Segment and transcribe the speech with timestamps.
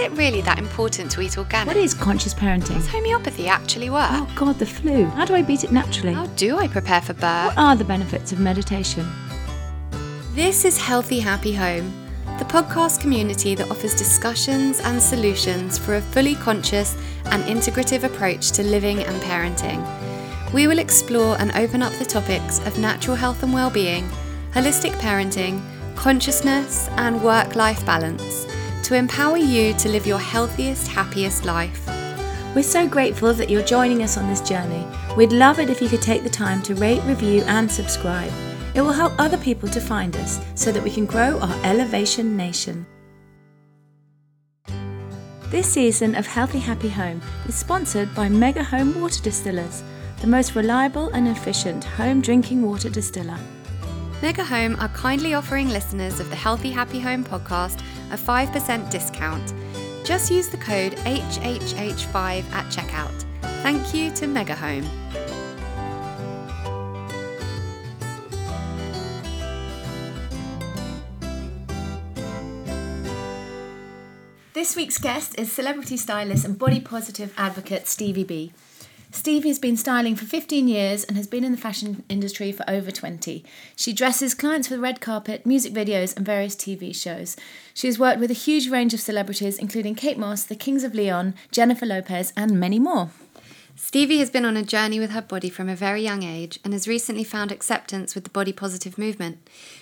[0.00, 1.66] it really that important to eat organic?
[1.66, 2.74] What is conscious parenting?
[2.74, 4.08] Does homeopathy actually work?
[4.10, 5.04] Oh God, the flu.
[5.04, 6.14] How do I beat it naturally?
[6.14, 7.48] How do I prepare for birth?
[7.48, 9.06] What are the benefits of meditation?
[10.32, 11.92] This is Healthy Happy Home,
[12.38, 16.96] the podcast community that offers discussions and solutions for a fully conscious
[17.26, 19.84] and integrative approach to living and parenting.
[20.54, 24.08] We will explore and open up the topics of natural health and well-being,
[24.52, 25.62] holistic parenting,
[25.94, 28.46] consciousness, and work-life balance
[28.84, 31.86] to empower you to live your healthiest, happiest life.
[32.54, 34.86] We're so grateful that you're joining us on this journey.
[35.16, 38.32] We'd love it if you could take the time to rate, review, and subscribe.
[38.74, 42.36] It will help other people to find us so that we can grow our Elevation
[42.36, 42.86] Nation.
[45.50, 49.82] This season of Healthy Happy Home is sponsored by Mega Home Water Distillers,
[50.20, 53.38] the most reliable and efficient home drinking water distiller.
[54.22, 59.54] Mega Home are kindly offering listeners of the Healthy Happy Home podcast a 5% discount.
[60.04, 63.24] Just use the code HHH5 at checkout.
[63.62, 64.88] Thank you to Mega Home.
[74.52, 78.52] This week's guest is celebrity stylist and body positive advocate Stevie B.
[79.12, 82.64] Stevie has been styling for 15 years and has been in the fashion industry for
[82.70, 83.44] over 20.
[83.74, 87.36] She dresses clients for the red carpet, music videos, and various TV shows.
[87.74, 90.94] She has worked with a huge range of celebrities, including Kate Moss, the Kings of
[90.94, 93.10] Leon, Jennifer Lopez, and many more.
[93.74, 96.72] Stevie has been on a journey with her body from a very young age and
[96.72, 99.38] has recently found acceptance with the body positive movement.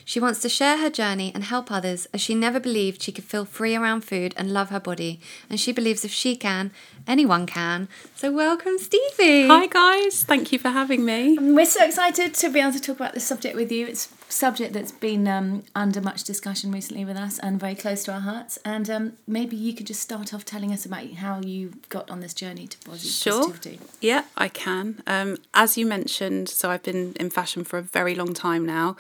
[0.09, 3.25] She wants to share her journey and help others as she never believed she could
[3.25, 5.21] feel free around food and love her body.
[5.51, 6.71] And she believes if she can,
[7.07, 7.89] anyone can.
[8.15, 9.49] So, welcome, Stevie.
[9.49, 10.23] Hi, guys.
[10.23, 11.37] Thank you for having me.
[11.39, 13.87] We're so excited to be able to talk about this subject with you.
[13.87, 18.05] It's a subject that's been um, under much discussion recently with us and very close
[18.05, 18.59] to our hearts.
[18.65, 22.21] And um, maybe you could just start off telling us about how you got on
[22.21, 23.47] this journey to body Sure.
[23.49, 23.81] positivity.
[24.01, 25.03] Yeah, I can.
[25.07, 28.97] Um, as you mentioned, so I've been in fashion for a very long time now,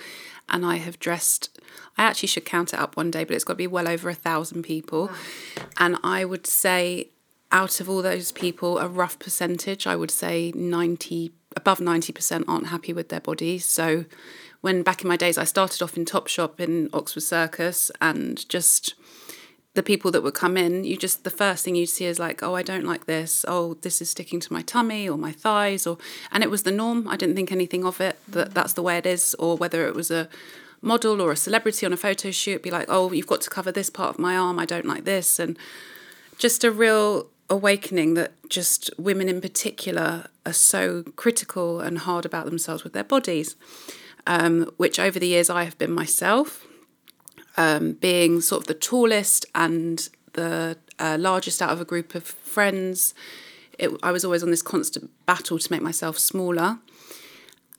[0.48, 1.58] and I have dressed.
[1.98, 4.08] I actually should count it up one day, but it's got to be well over
[4.08, 5.10] a thousand people.
[5.78, 7.08] And I would say,
[7.52, 12.68] out of all those people, a rough percentage, I would say 90, above 90% aren't
[12.68, 13.64] happy with their bodies.
[13.64, 14.04] So
[14.60, 18.94] when back in my days, I started off in Topshop in Oxford Circus and just
[19.74, 22.42] the people that would come in, you just the first thing you'd see is like,
[22.42, 23.44] oh, I don't like this.
[23.46, 25.98] Oh, this is sticking to my tummy or my thighs, or
[26.32, 27.06] and it was the norm.
[27.06, 28.18] I didn't think anything of it.
[28.26, 29.36] That that's the way it is.
[29.38, 30.28] Or whether it was a
[30.82, 33.70] model or a celebrity on a photo shoot, be like, oh, you've got to cover
[33.70, 34.58] this part of my arm.
[34.58, 35.56] I don't like this, and
[36.38, 42.46] just a real awakening that just women in particular are so critical and hard about
[42.46, 43.54] themselves with their bodies,
[44.26, 46.66] um, which over the years I have been myself
[47.56, 52.22] um, being sort of the tallest and the uh, largest out of a group of
[52.24, 53.14] friends.
[53.78, 56.78] It, I was always on this constant battle to make myself smaller.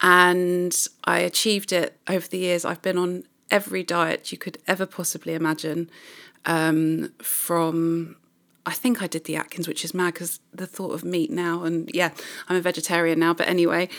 [0.02, 0.74] And
[1.04, 2.64] I achieved it over the years.
[2.64, 5.90] I've been on every diet you could ever possibly imagine.
[6.46, 8.16] Um, from,
[8.64, 11.64] I think I did the Atkins, which is mad because the thought of meat now,
[11.64, 12.12] and yeah,
[12.48, 13.90] I'm a vegetarian now, but anyway,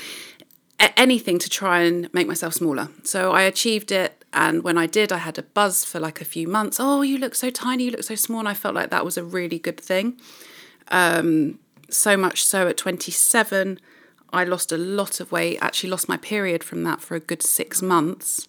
[0.97, 2.89] anything to try and make myself smaller.
[3.03, 4.23] So I achieved it.
[4.33, 6.77] And when I did, I had a buzz for like a few months.
[6.79, 8.39] Oh, you look so tiny, you look so small.
[8.39, 10.19] And I felt like that was a really good thing.
[10.87, 11.59] Um,
[11.89, 13.79] so much so at 27,
[14.31, 17.43] I lost a lot of weight, actually lost my period from that for a good
[17.43, 18.47] six months.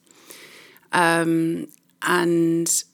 [0.93, 1.69] Um,
[2.03, 2.85] and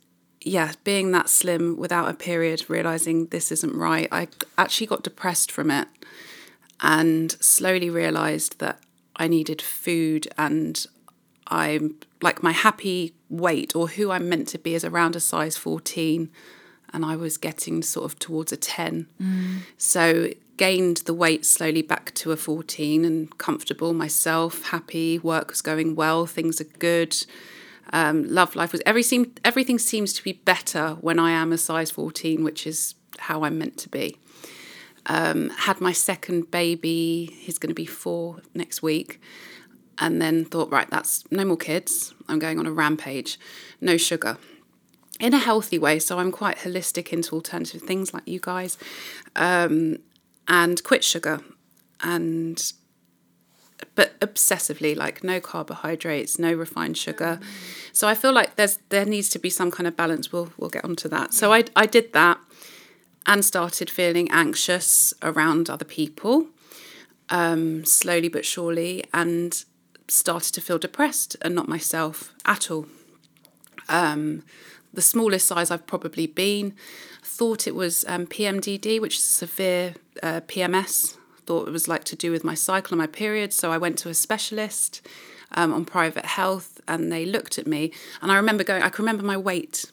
[0.40, 5.52] yeah, being that slim without a period, realizing this isn't right, I actually got depressed
[5.52, 5.88] from it
[6.80, 8.80] and slowly realized that
[9.18, 10.84] I needed food and
[11.48, 15.56] I'm like my happy weight or who I'm meant to be is around a size
[15.56, 16.30] 14
[16.92, 19.06] and I was getting sort of towards a 10.
[19.76, 25.62] So gained the weight slowly back to a 14 and comfortable myself, happy, work was
[25.62, 27.16] going well, things are good.
[27.92, 31.58] Um, love life was every seem, everything seems to be better when I am a
[31.58, 34.16] size 14, which is how I'm meant to be.
[35.06, 39.20] Um, had my second baby, he's going to be four next week,
[39.98, 42.14] and then thought, right, that's no more kids.
[42.28, 43.38] I'm going on a rampage,
[43.80, 44.38] no sugar.
[45.18, 48.78] In a healthy way, so I'm quite holistic into alternative things like you guys,
[49.34, 49.98] um,
[50.46, 51.40] and quit sugar,
[52.00, 52.72] and
[53.94, 57.38] but obsessively like no carbohydrates no refined sugar.
[57.92, 60.32] So i feel like there's there needs to be some kind of balance.
[60.32, 61.34] We'll we'll get onto that.
[61.34, 62.38] So i i did that
[63.28, 66.46] and started feeling anxious around other people
[67.28, 69.64] um, slowly but surely and
[70.08, 72.86] started to feel depressed and not myself at all
[73.88, 74.42] um,
[74.92, 76.74] the smallest size I've probably been.
[77.22, 81.16] Thought it was um, PMDD, which is severe uh, PMS.
[81.46, 83.52] Thought it was like to do with my cycle and my period.
[83.52, 85.06] So I went to a specialist
[85.52, 87.92] um, on private health and they looked at me.
[88.20, 89.90] And I remember going, I can remember my weight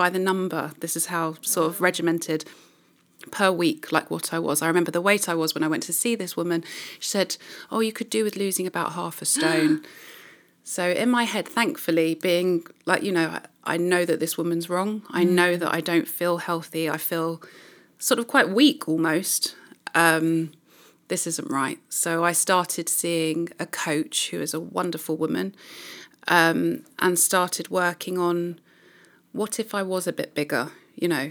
[0.00, 0.72] by the number.
[0.80, 2.46] This is how sort of regimented
[3.30, 4.62] per week, like what I was.
[4.62, 6.64] I remember the weight I was when I went to see this woman.
[6.98, 7.36] She said,
[7.70, 9.82] Oh, you could do with losing about half a stone.
[10.64, 15.02] so, in my head, thankfully, being like, you know, I, know that this woman's wrong.
[15.10, 16.88] I know that I don't feel healthy.
[16.88, 17.42] I feel
[17.98, 19.54] sort of quite weak almost.
[19.94, 20.52] Um,
[21.08, 21.78] this isn't right.
[21.90, 25.54] So, I started seeing a coach who is a wonderful woman
[26.26, 28.60] um, and started working on
[29.32, 31.30] what if I was a bit bigger, you know,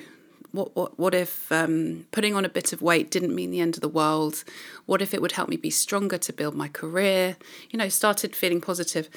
[0.51, 3.75] what what what if um, putting on a bit of weight didn't mean the end
[3.75, 4.43] of the world?
[4.85, 7.37] What if it would help me be stronger to build my career?
[7.69, 9.09] You know, started feeling positive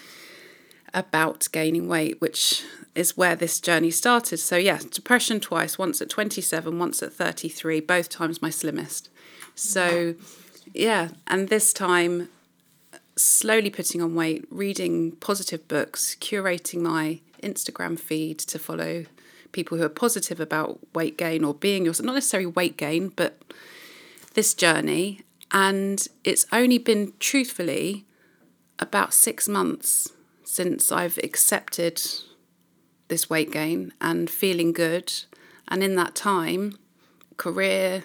[0.94, 2.64] about gaining weight, which
[2.94, 4.38] is where this journey started.
[4.38, 9.08] So yeah, depression twice, once at 27, once at 33, both times my slimmest.
[9.55, 10.14] So
[10.75, 12.28] yeah, and this time
[13.17, 19.04] slowly putting on weight, reading positive books, curating my Instagram feed to follow
[19.52, 23.42] people who are positive about weight gain or being yourself, not necessarily weight gain, but
[24.34, 25.20] this journey.
[25.50, 28.06] And it's only been truthfully
[28.78, 30.12] about six months
[30.44, 32.02] since I've accepted
[33.08, 35.12] this weight gain and feeling good.
[35.68, 36.78] And in that time,
[37.36, 38.04] career,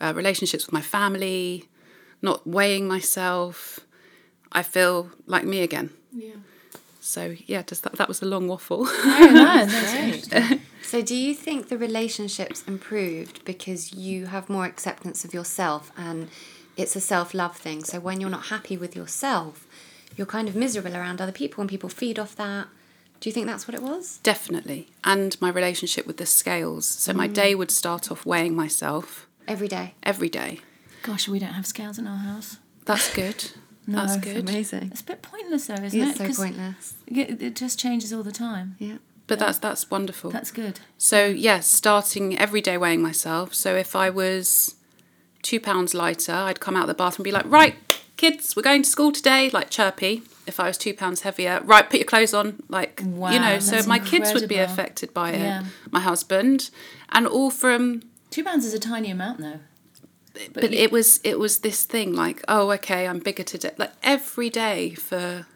[0.00, 1.68] uh, relationships with my family,
[2.22, 3.80] not weighing myself,
[4.52, 5.90] I feel like me again.
[6.12, 6.36] Yeah.
[7.08, 8.84] So yeah, just that, that was a long waffle.
[8.86, 10.10] Oh, Very.
[10.10, 10.60] That's great.
[10.82, 16.28] So, do you think the relationships improved because you have more acceptance of yourself and
[16.76, 17.82] it's a self love thing?
[17.82, 19.66] So, when you're not happy with yourself,
[20.16, 22.68] you're kind of miserable around other people and people feed off that.
[23.20, 24.18] Do you think that's what it was?
[24.22, 24.88] Definitely.
[25.02, 26.86] And my relationship with the scales.
[26.86, 27.58] So my day mm.
[27.58, 29.94] would start off weighing myself Every day.
[30.02, 30.60] every day.
[31.02, 32.58] Gosh, we don't have scales in our house.
[32.84, 33.50] That's good.
[33.88, 34.48] No, That's it's good.
[34.48, 34.90] Amazing.
[34.92, 36.08] It's a bit pointless though, isn't it?
[36.08, 36.94] It's so 'Cause pointless.
[37.06, 38.76] It, it just changes all the time.
[38.78, 38.98] Yeah.
[39.26, 40.30] But that's that's wonderful.
[40.30, 40.80] That's good.
[40.98, 43.54] So yes, starting every day weighing myself.
[43.54, 44.74] So if I was
[45.42, 47.76] two pounds lighter, I'd come out of the bathroom and be like, right,
[48.18, 50.22] kids, we're going to school today, like chirpy.
[50.46, 53.58] If I was two pounds heavier, right, put your clothes on, like you Wow, know.
[53.58, 55.40] So that's my kids would be affected by it.
[55.40, 55.64] Yeah.
[55.90, 56.68] My husband,
[57.10, 59.60] and all from Two pounds is a tiny amount though.
[60.52, 64.50] But, it was it was this thing like oh okay i'm bigger today like every
[64.50, 65.46] day for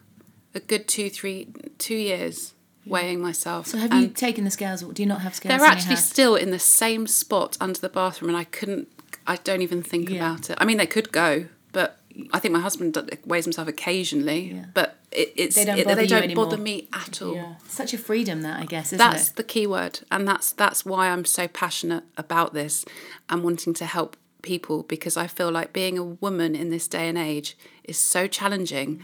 [0.55, 1.49] a good two three
[1.79, 4.82] two years weighing myself So have and you taken the scales?
[4.82, 5.56] Or do you not have scales?
[5.61, 8.88] they're actually still in the same spot under the bathroom and i couldn't
[9.26, 10.17] i don't even think Yeah.
[10.17, 12.00] about it i mean they could go but
[12.32, 14.64] i think my husband weighs himself occasionally Yeah.
[14.75, 17.94] but it, it's They don't bother, it- they don't bother me at all Yeah, such
[17.94, 19.37] a freedom that I guess, isn't that's it?
[19.37, 22.84] the key word and that's that's why i'm so passionate about this
[23.29, 27.09] and wanting to help people because i feel like being a woman in this day
[27.09, 29.03] and age is so challenging.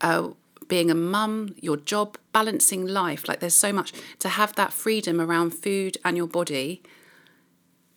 [0.00, 0.28] Uh,
[0.68, 3.92] being a mum your job balancing life like there's so much.
[4.18, 6.82] To have that freedom around food and your body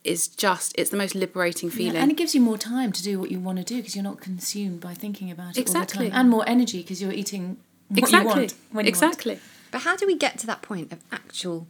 [0.04, 1.96] is just it's the most liberating Yeah, feeling.
[1.98, 4.04] and it gives you more time to do what you want to do because you're
[4.04, 7.58] not consumed by thinking about it all the time, and more energy because you're eating
[7.90, 8.20] what exactly.
[8.20, 8.88] you want when you want.
[8.88, 9.40] exactly.
[9.72, 11.68] But how do we get to that point of actual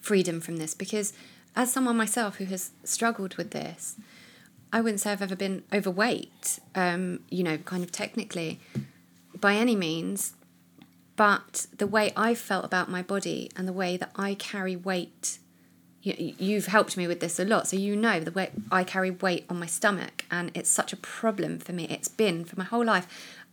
[0.00, 0.74] freedom from this?
[0.74, 1.12] Because
[1.56, 3.96] as someone myself who has struggled with this,
[4.72, 8.58] I wouldn't say I've ever been overweight, um, you know, kind of technically
[9.38, 10.34] by any means.
[11.14, 15.38] But the way I felt about my body and the way that I carry weight,
[16.00, 17.68] you, you've helped me with this a lot.
[17.68, 20.96] So you know the way I carry weight on my stomach, and it's such a
[20.96, 21.86] problem for me.
[21.90, 23.06] It's been for my whole life.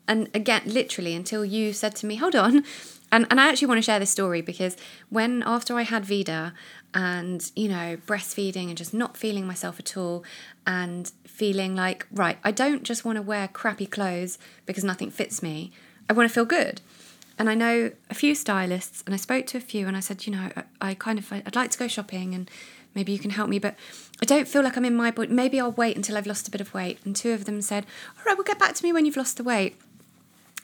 [0.08, 2.64] And again, literally until you said to me, hold on.
[3.12, 4.78] And, and I actually want to share this story because
[5.10, 6.54] when after I had Vida
[6.94, 10.24] and, you know, breastfeeding and just not feeling myself at all
[10.68, 15.42] and feeling like, right, I don't just want to wear crappy clothes because nothing fits
[15.42, 15.72] me.
[16.10, 16.82] I want to feel good.
[17.40, 20.28] And I know a few stylists, and I spoke to a few, and I said,
[20.28, 22.52] you know, I, I kind of, I'd like to go shopping, and
[22.94, 23.76] maybe you can help me, but
[24.22, 25.30] I don't feel like I'm in my body.
[25.30, 27.00] Maybe I'll wait until I've lost a bit of weight.
[27.06, 27.86] And two of them said,
[28.18, 29.80] all right, well, get back to me when you've lost the weight.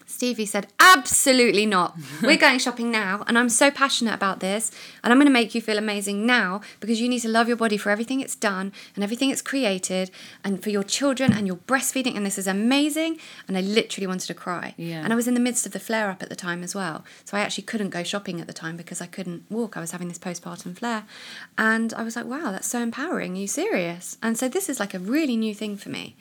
[0.06, 1.98] Stevie said, Absolutely not.
[2.22, 4.72] We're going shopping now, and I'm so passionate about this,
[5.04, 7.58] and I'm going to make you feel amazing now because you need to love your
[7.58, 10.12] body for everything it's done and everything it's created,
[10.44, 12.16] and for your children and your breastfeeding.
[12.16, 13.20] And this is amazing.
[13.48, 14.74] And I literally wanted to cry.
[14.78, 15.02] Yeah.
[15.04, 17.04] And I was in the midst of the flare up at the time as well.
[17.26, 19.76] So I actually couldn't go shopping at the time because I couldn't walk.
[19.76, 21.04] I was having this postpartum flare.
[21.58, 23.34] And I was like, wow, that's so empowering.
[23.34, 24.18] Are you serious?
[24.22, 26.16] And so this is like a really new thing for me.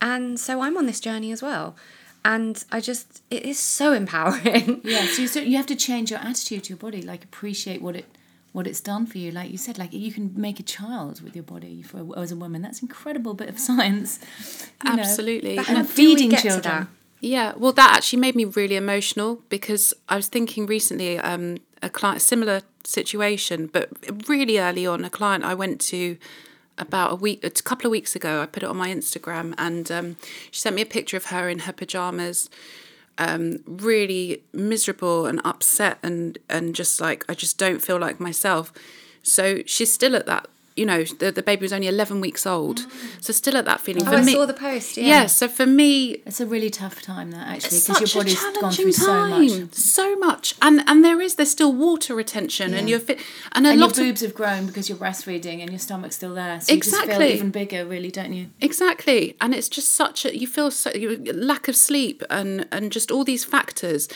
[0.00, 1.76] And so I'm on this journey as well.
[2.26, 4.80] And I just, it is so empowering.
[4.84, 7.80] Yeah, so you, so you have to change your attitude to your body, like appreciate
[7.80, 8.06] what it
[8.52, 9.30] what it's done for you.
[9.30, 12.36] Like you said, like you can make a child with your body for as a
[12.36, 12.62] woman.
[12.62, 14.18] That's incredible bit of science.
[14.84, 15.02] you know.
[15.02, 15.58] Absolutely.
[15.58, 16.88] And how do we feeding children.
[17.20, 21.88] Yeah, well, that actually made me really emotional because I was thinking recently, um, a
[21.88, 23.88] client, similar situation, but
[24.28, 26.16] really early on, a client I went to
[26.78, 28.42] about a week, a couple of weeks ago.
[28.42, 30.16] I put it on my Instagram, and um,
[30.50, 32.50] she sent me a picture of her in her pajamas,
[33.18, 38.72] um, really miserable and upset, and and just like I just don't feel like myself.
[39.22, 40.48] So she's still at that.
[40.76, 42.80] You know, the, the baby was only 11 weeks old.
[42.80, 43.24] Mm.
[43.24, 44.02] So, still at that feeling.
[44.06, 44.98] Oh, For I me, saw the post.
[44.98, 45.04] Yeah.
[45.22, 48.54] yeah, so for me, It's a really tough time, that actually, because your body's gone
[48.54, 49.74] challenging through so much.
[49.74, 53.18] so much, and and there is there's still water retention, and you're fit,
[53.52, 56.16] and a And your lot of boobs have grown because you're breastfeeding and your stomach's
[56.16, 56.60] still there.
[56.60, 57.26] So you just Exactly.
[57.28, 58.50] feel even bigger, really, don't you?
[58.60, 62.92] exactly, and it's just such a you feel so you, lack of sleep and and
[62.92, 64.08] just all these factors,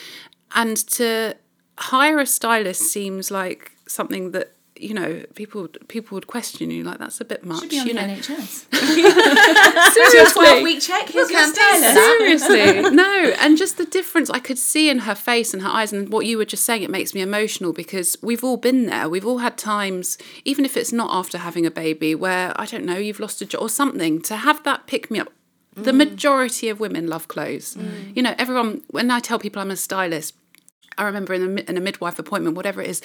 [0.55, 1.35] and to
[1.79, 6.99] hire a stylist seems like something that you know people people would question you like
[6.99, 8.73] that's a bit much Should be on you the know NHS.
[9.93, 11.09] seriously week check.
[11.09, 11.91] Here's your your stylist.
[11.91, 12.47] stylist.
[12.47, 13.35] Seriously, no.
[13.41, 16.27] And just the difference I could see in her face and her eyes, and what
[16.27, 19.09] you were just saying, it makes me emotional because we've all been there.
[19.09, 22.85] We've all had times, even if it's not after having a baby, where I don't
[22.85, 25.33] know, you've lost a job or something, to have that pick me up.
[25.75, 25.99] The mm.
[25.99, 27.77] majority of women love clothes.
[27.77, 28.17] Mm.
[28.17, 30.35] You know, everyone, when I tell people I'm a stylist,
[31.01, 33.01] I remember in a, in a midwife appointment, whatever it is,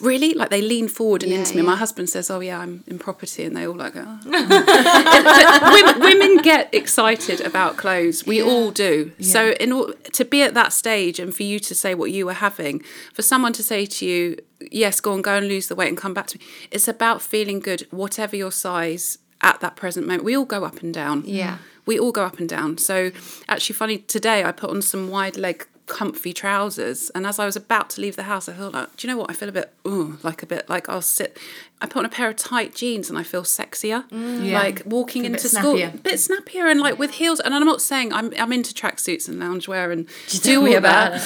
[0.00, 1.62] really like they lean forward and Yeah, into me.
[1.62, 1.68] yeah.
[1.68, 4.18] My husband says, "Oh yeah, I'm in property," and they all like, oh.
[5.74, 8.24] Women, women get excited about clothes.
[8.26, 9.12] We all do.
[9.20, 9.70] So in
[10.12, 12.80] to be at that stage and for you to say what you were having,
[13.12, 14.36] for someone to say to you,
[14.70, 17.22] "Yes, go and go and lose the weight and come back to me," it's about
[17.22, 20.24] feeling good, whatever your size at that present moment.
[20.24, 21.22] We all go up and down.
[21.26, 21.58] Yeah.
[21.86, 22.78] We all go up and down.
[22.78, 23.10] So
[23.48, 27.56] actually, funny today, I put on some wide leg comfy trousers and as I was
[27.56, 29.52] about to leave the house I thought like do you know what I feel a
[29.52, 31.36] bit ooh, like a bit like I'll sit
[31.82, 34.46] I put on a pair of tight jeans and I feel sexier mm.
[34.46, 34.58] Yeah.
[34.58, 35.92] like walking Feel a bit into school snappier.
[35.94, 39.28] a bit snappier and like with heels and I'm not saying I'm I'm into tracksuits
[39.28, 41.20] and loungewear and do tell me about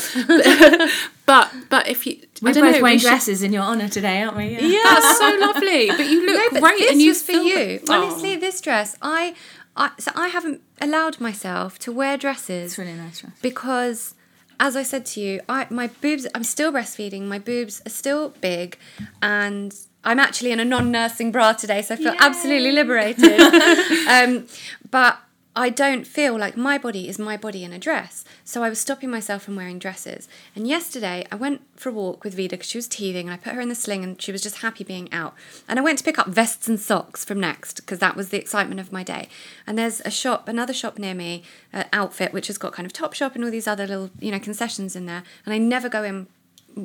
[1.27, 3.63] but but if you We're I don't both know, wearing we should- dresses in your
[3.63, 4.49] honour today, aren't we?
[4.59, 7.33] yeah that's so lovely but you look No, but great this and you was for
[7.33, 7.81] you.
[7.89, 7.95] Oh.
[7.95, 9.35] Honestly, this dress, I,
[9.77, 13.33] I, so I haven't allowed myself to wear dresses It's really nice dress.
[13.43, 14.15] because
[14.61, 18.31] as I said to you, I my boobs I'm still breastfeeding, my boobs are still
[18.41, 18.79] big
[19.23, 19.75] and
[20.05, 23.41] I'm actually in a non-nursing bra today, so I feel absolutely liberated.
[24.09, 24.47] um,
[24.91, 25.19] but
[25.57, 28.25] I don't feel like my body is my body in a dress.
[28.49, 30.27] So I was stopping myself from wearing dresses.
[30.57, 33.37] And yesterday I went for a walk with Vida because she was teething and I
[33.37, 35.35] put her in the sling and she was just happy being out.
[35.69, 38.39] And I went to pick up vests and socks from Next because that was the
[38.39, 39.29] excitement of my day.
[39.67, 41.43] And there's a shop, another shop near me,
[41.75, 44.31] uh, Outfit, which has got kind of Top Shop and all these other little, you
[44.31, 45.25] know, concessions in there.
[45.45, 46.27] And I never go in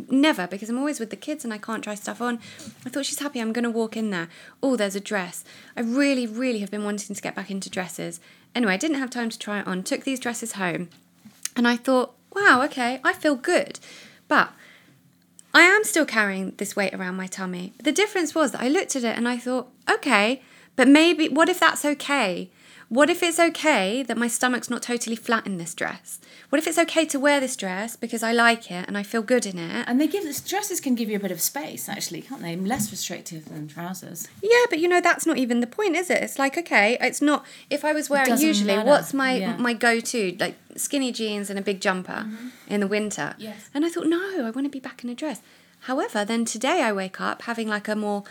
[0.10, 2.40] never because I'm always with the kids and I can't try stuff on.
[2.86, 3.40] I thought she's happy.
[3.40, 4.28] I'm going to walk in there.
[4.62, 5.46] Oh, there's a dress.
[5.78, 8.20] I really, really have been wanting to get back into dresses.
[8.54, 9.82] Anyway, I didn't have time to try it on.
[9.82, 10.90] Took these dresses home,
[11.56, 13.80] and I thought, wow, okay, I feel good,
[14.28, 14.52] but.
[15.56, 17.74] I am still carrying this weight around my tummy.
[17.78, 20.42] The difference was that I looked at it and I thought, okay,
[20.76, 22.50] but maybe, what if that's okay?
[22.94, 26.20] What if it's okay that my stomach's not totally flat in this dress?
[26.50, 29.24] What if it's okay to wear this dress because I like it and I feel
[29.24, 29.86] good in it?
[29.88, 32.56] And they give dresses can give you a bit of space, actually, can't they?
[32.56, 34.28] Less restrictive than trousers.
[34.44, 36.22] Yeah, but you know that's not even the point, is it?
[36.22, 37.48] It's like okay, it's not.
[37.72, 38.88] If I was wearing usually, matter.
[38.88, 39.58] what's my Yeah.
[39.58, 42.50] my go to like skinny jeans and a big jumper mm-hmm.
[42.68, 43.34] in the winter?
[43.40, 43.72] Yes.
[43.74, 45.42] And I thought, no, I want to be back in a dress.
[45.90, 48.24] However, then today I wake up having like a more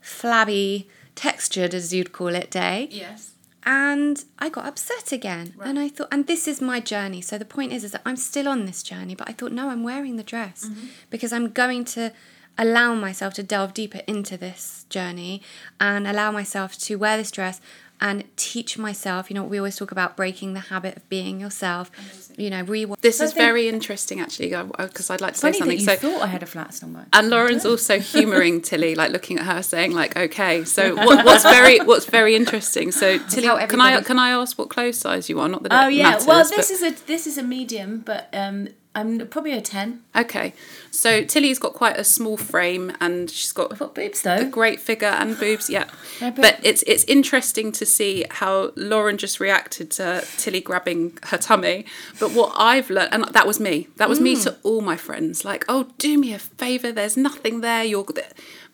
[0.00, 2.86] flabby, textured, as you'd call it, day.
[2.92, 3.32] Yes.
[3.70, 5.52] And I got upset again.
[5.62, 7.20] And I thought, and this is my journey.
[7.20, 9.68] So the point is, is that I'm still on this journey, but I thought, no,
[9.68, 10.86] I'm wearing the dress mm-hmm.
[11.10, 12.10] because I'm going to
[12.56, 15.42] allow myself to delve deeper into this journey
[15.78, 17.60] and allow myself to wear this dress
[18.00, 19.30] and teach myself.
[19.30, 21.90] You know, we always talk about breaking the habit of being yourself.
[22.36, 22.86] You know, re.
[23.00, 25.78] This So is very interesting, actually, because I'd like to say Funny that something.
[25.80, 27.06] you So, thought I had a flat stomach.
[27.12, 30.64] and Lauren's also humouring Tilly, like looking at her, saying, like, okay.
[30.64, 32.92] So what, what's very what's very interesting.
[32.92, 35.48] So Tilly, can I can I ask what clothes size you are?
[35.48, 36.02] Not that it Oh yeah.
[36.10, 39.60] matters, well, but- this is a this is a medium, but um, I'm probably a
[39.60, 40.02] ten.
[40.16, 40.54] okay.
[40.90, 44.80] So Tilly's got quite a small frame, and she's got I've got boobs a great
[44.80, 45.70] figure and boobs.
[45.70, 45.84] Yeah,
[46.20, 51.38] but- but it's it's interesting to see how Lauren just reacted to Tilly grabbing her
[51.38, 51.84] tummy.
[52.18, 53.88] But what I've learned, and that was me.
[53.96, 54.42] That was me Mm.
[54.44, 55.44] to all my friends.
[55.44, 56.90] Like, oh, do me a favor.
[56.90, 57.84] There's nothing there.
[57.84, 58.06] You're.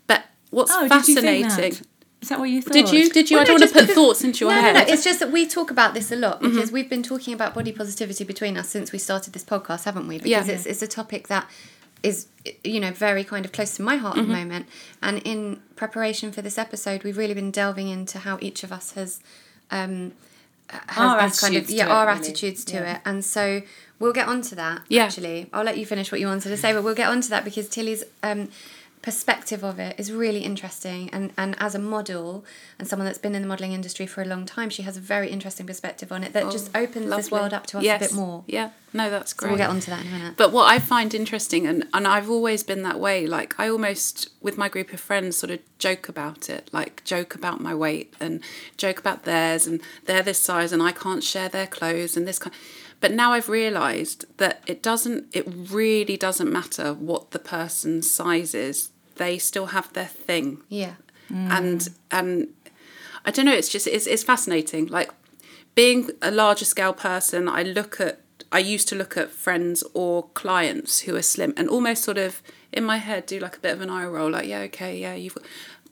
[0.07, 1.87] But what's Oh, did you think fascinating?
[2.25, 2.73] Is that what you thought?
[2.73, 3.11] Did you?
[3.11, 3.37] Did you?
[3.37, 4.73] Well, I don't want to put because- thoughts into your no, head.
[4.73, 6.55] No, no, it's just that we talk about this a lot Mm-hmm.
[6.55, 10.09] because we've been talking about body positivity between us since we started this podcast, haven't
[10.09, 10.17] we?
[10.19, 10.55] Because Yeah.
[10.55, 11.47] it's, it's a topic that
[12.03, 12.27] is
[12.63, 14.31] you know very kind of close to my heart Mm-hmm.
[14.31, 14.67] at the moment.
[15.03, 18.93] And in preparation for this episode, we've really been delving into how each of us
[18.93, 19.21] has.
[19.71, 20.13] Um,
[20.71, 22.19] has, Our has kind of attitudes yeah to it, our really.
[22.21, 22.95] attitudes to Yeah.
[22.97, 23.61] it and so
[23.99, 25.05] we'll get on to that Yeah.
[25.05, 27.29] actually i'll let you finish what you wanted to say but we'll get on to
[27.29, 28.49] that because tilly's um,
[29.05, 32.43] perspective of it is really interesting and and as a model
[32.79, 35.01] and someone that's been in the modeling industry for a long time she has a
[35.01, 38.01] very interesting perspective on it that oh, just opens this world up to us Yes.
[38.01, 39.51] a bit more Yeah, no, that's so great.
[39.51, 42.07] we'll get on to that in a minute But what I find interesting, and, and
[42.09, 45.61] I've always been that way, like I almost, with my group of friends, sort of
[45.79, 48.41] joke about it, like joke about my weight and
[48.79, 52.39] joke about theirs, and they're this size and I can't share their clothes and this
[52.39, 52.55] kind.
[53.01, 58.55] But now I've realised that it doesn't, it really doesn't matter what the person's size
[58.55, 60.95] is, they still have their thing yeah
[61.31, 62.49] and and
[63.25, 63.55] I don't know.
[63.55, 64.87] It's just it's it's fascinating.
[64.89, 65.11] Like
[65.75, 68.21] being a larger scale person, I look at
[68.53, 72.43] I used to look at friends or clients who are slim and almost sort of
[72.73, 75.15] in my head do like a bit of an eye roll, like yeah, okay, yeah,
[75.15, 75.35] you've.
[75.35, 75.45] Got,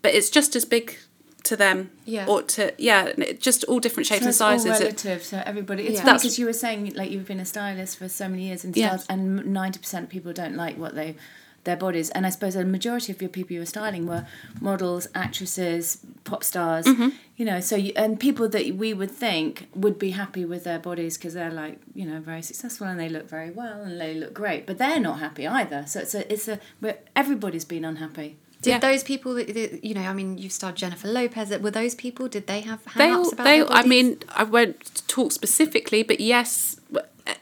[0.02, 0.98] but it's just as big
[1.44, 2.26] to them, Yeah.
[2.28, 4.80] or to yeah, just all different shapes So and all sizes.
[4.80, 5.24] It- relative.
[5.24, 6.12] So everybody, it's Yeah.
[6.12, 8.90] because you were saying like you've been a stylist for so many years and Yeah.
[8.96, 11.16] stuff, and ninety percent of people don't like what they
[11.64, 12.10] their bodies.
[12.10, 14.26] And I suppose a majority of your people you were styling were
[14.60, 16.86] models, actresses, pop stars.
[16.86, 17.10] Mm-hmm.
[17.36, 20.78] You know, so you, and people that we would think would be happy with their
[20.78, 24.14] bodies because they're like you know very successful and they look very well and they
[24.14, 25.84] look great, but they're not happy either.
[25.86, 28.36] So it's a it's a we're, everybody's been unhappy.
[28.60, 28.78] Did Yeah.
[28.78, 30.02] those people that, that you know?
[30.02, 31.50] I mean, you've starred Jennifer Lopez.
[31.58, 32.28] Were those people?
[32.28, 36.02] Did they have they hang-ups all, about they their I mean I won't talk specifically
[36.04, 36.76] but yes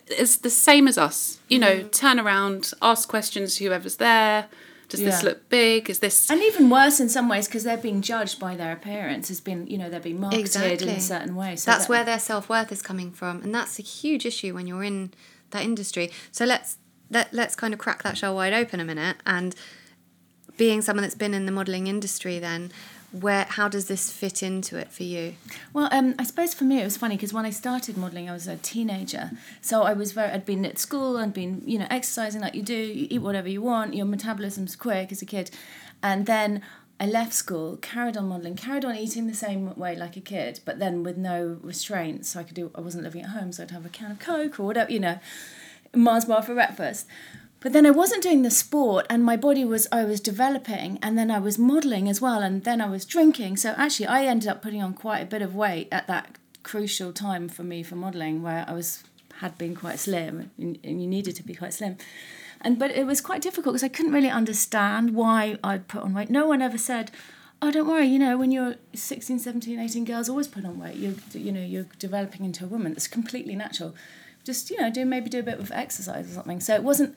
[0.08, 1.88] it's the same as us you know Mm-hmm.
[1.88, 4.46] turn around ask questions to whoever's there
[4.88, 8.02] does this look big is this And even worse in some ways because they're being
[8.02, 9.28] judged by their appearance.
[9.28, 11.54] Has been you know they're being marketed in a certain way.
[11.56, 14.66] So that's that- where their self-worth is coming from and that's a huge issue when
[14.66, 15.12] you're in
[15.50, 16.76] that industry so let's
[17.08, 19.54] let, let's kind of crack that shell wide open a minute and
[20.56, 22.70] being someone that's been in the modeling industry then
[23.12, 25.34] where how does this fit into it for you
[25.72, 28.32] Well, um, I suppose for me it was funny because when I started modelling, I
[28.32, 29.32] was a teenager.
[29.60, 32.62] So I was very, I'd been at school, I'd been, you know, exercising like you
[32.62, 35.50] do, you eat whatever you want, your metabolism's quick as a kid.
[36.02, 36.62] And then
[36.98, 40.60] I left school, carried on modelling, carried on eating the same way like a kid,
[40.64, 42.30] but then with no restraints.
[42.30, 44.18] So I could do, I wasn't living at home, so I'd have a can of
[44.18, 45.18] Coke or whatever, you know,
[45.94, 47.06] Mars bar for breakfast.
[47.60, 51.18] But then I wasn't doing the sport, and my body was I was developing, and
[51.18, 53.58] then I was modelling as well, and then I was drinking.
[53.58, 57.12] So actually, I ended up putting on quite a bit of weight at that crucial
[57.12, 59.04] time for me for modelling, where I was
[59.40, 61.96] had been quite slim, and, you needed to be quite slim.
[62.62, 66.14] And but it was quite difficult because I couldn't really understand why I'd put on
[66.14, 66.30] weight.
[66.30, 67.10] No one ever said,
[67.60, 70.96] "Oh, don't worry, you know, when you're 16, 17, 18, girls always put on weight.
[70.96, 72.92] You you know, you're developing into a woman.
[72.92, 73.94] That's completely natural.
[74.44, 77.14] Just you know, do maybe do a bit of exercise or something." So it wasn't.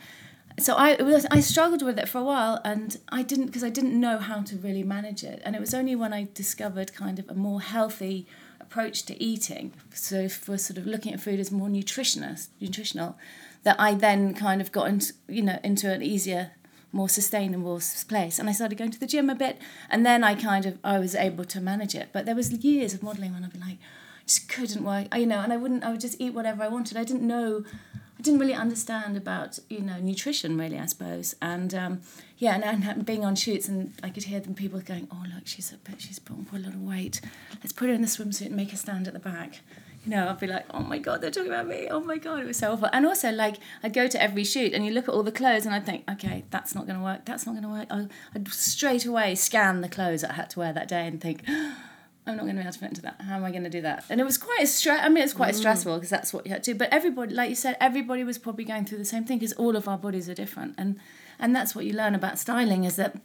[0.59, 3.69] So I was, I struggled with it for a while, and I didn't because I
[3.69, 5.41] didn't know how to really manage it.
[5.43, 8.27] And it was only when I discovered kind of a more healthy
[8.59, 13.17] approach to eating, so for sort of looking at food as more nutritionist, nutritional,
[13.63, 16.51] that I then kind of got into you know into an easier,
[16.91, 18.39] more sustainable place.
[18.39, 20.99] And I started going to the gym a bit, and then I kind of I
[20.99, 22.09] was able to manage it.
[22.13, 23.77] But there was years of modelling when I'd be like,
[24.25, 25.83] just couldn't work, you know, and I wouldn't.
[25.83, 26.97] I would just eat whatever I wanted.
[26.97, 27.63] I didn't know.
[28.17, 31.35] I didn't really understand about you know nutrition really I suppose.
[31.41, 32.01] And um,
[32.37, 35.45] yeah and, and being on shoots and I could hear them people going oh look
[35.45, 37.21] she's a bit she's put on quite a lot of weight.
[37.55, 39.59] Let's put her in the swimsuit and make her stand at the back.
[40.05, 41.87] You know I'd be like oh my god they're talking about me.
[41.89, 42.89] Oh my god it was so awful.
[42.93, 45.65] And also like I'd go to every shoot and you look at all the clothes
[45.65, 47.87] and I'd think okay that's not going to work that's not going to work.
[47.89, 51.19] I'd, I'd straight away scan the clothes that I had to wear that day and
[51.19, 51.43] think
[52.25, 53.21] I'm not going to be able to fit into that.
[53.21, 54.05] How am I going to do that?
[54.09, 55.01] And it was quite a stress.
[55.03, 56.77] I mean, it's quite stressful because that's what you had to do.
[56.77, 59.75] But everybody, like you said, everybody was probably going through the same thing because all
[59.75, 60.99] of our bodies are different, and
[61.37, 63.17] and that's what you learn about styling is that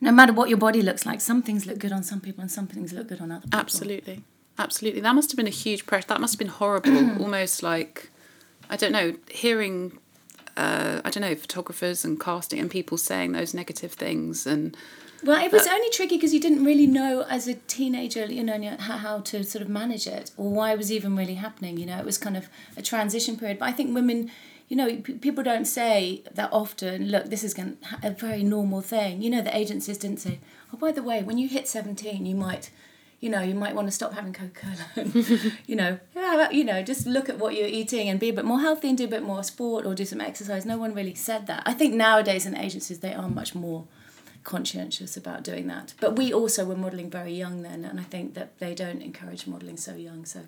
[0.00, 2.50] no matter what your body looks like, some things look good on some people and
[2.50, 3.58] some things look good on other people.
[3.58, 4.22] Absolutely.
[4.58, 5.00] Absolutely.
[5.00, 6.08] That must have been a huge pressure.
[6.08, 6.90] That must have been horrible.
[7.22, 8.10] Almost like,
[8.70, 9.98] I don't know, hearing,
[10.56, 14.46] uh, I don't know, photographers and casting and people saying those negative things.
[14.46, 14.76] And
[15.24, 18.44] Well, it was uh, only tricky because you didn't really know as a teenager, you
[18.44, 21.78] know, how, to sort of manage it or why it was even really happening.
[21.78, 23.58] You know, it was kind of a transition period.
[23.58, 24.30] But I think women,
[24.68, 27.08] you know, p- people don't say that often.
[27.10, 29.22] Look, this is going a very normal thing.
[29.22, 30.40] You know, the agencies didn't say,
[30.72, 32.70] oh, by the way, when you hit seventeen, you might.
[33.20, 34.50] You know, you might want to stop having Coca
[34.94, 35.06] Cola.
[35.66, 38.44] you know, yeah, you know, just look at what you're eating and be a bit
[38.44, 40.66] more healthy and do a bit more sport or do some exercise.
[40.66, 41.62] No one really said that.
[41.64, 43.86] I think nowadays in agencies they are much more
[44.44, 45.94] conscientious about doing that.
[46.00, 49.46] But we also were modelling very young then, and I think that they don't encourage
[49.46, 50.24] modelling so young.
[50.24, 50.40] So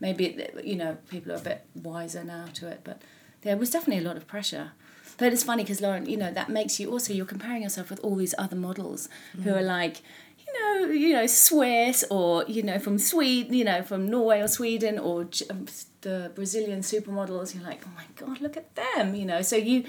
[0.00, 2.80] maybe you know people are a bit wiser now to it.
[2.82, 3.02] But
[3.42, 4.72] there was definitely a lot of pressure.
[5.16, 8.00] But it's funny because Lauren, you know, that makes you also you're comparing yourself with
[8.00, 9.08] all these other models
[9.44, 10.02] who are like,
[10.44, 14.48] you know, you know, Swiss or you know from Sweden, you know, from Norway or
[14.48, 15.66] Sweden or um,
[16.00, 17.54] the Brazilian supermodels.
[17.54, 19.42] You're like, oh my god, look at them, you know.
[19.42, 19.84] So you,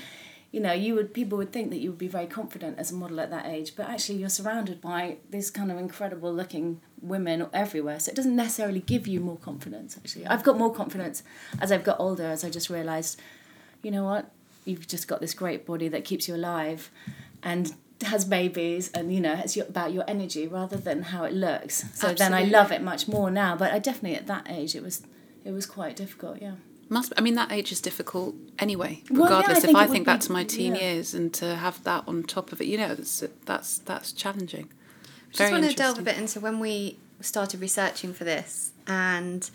[0.56, 2.96] you know, you would people would think that you would be very confident as a
[2.96, 7.46] model at that age, but actually you're surrounded by these kind of incredible looking women
[7.52, 8.00] everywhere.
[8.00, 9.98] So it doesn't necessarily give you more confidence.
[9.98, 11.24] Actually, I've got more confidence
[11.60, 13.20] as I've got older, as I just realised,
[13.84, 14.32] you know what,
[14.64, 16.90] you've just got this great body that keeps you alive,
[17.44, 21.34] and has babies and you know it's your, about your energy rather than how it
[21.34, 24.76] looks so then i love it much more now but i definitely at that age
[24.76, 25.08] it was
[25.46, 26.56] it was quite difficult yeah
[26.88, 29.02] Must I mean that age is difficult anyway.
[29.10, 30.82] Well, yeah, I Regardless, think if I think back be- to my teen yeah.
[30.82, 34.70] years and to have that on top of it, you know, that's that's that's challenging.
[35.34, 39.50] I just want to delve a bit into when we started researching for this, and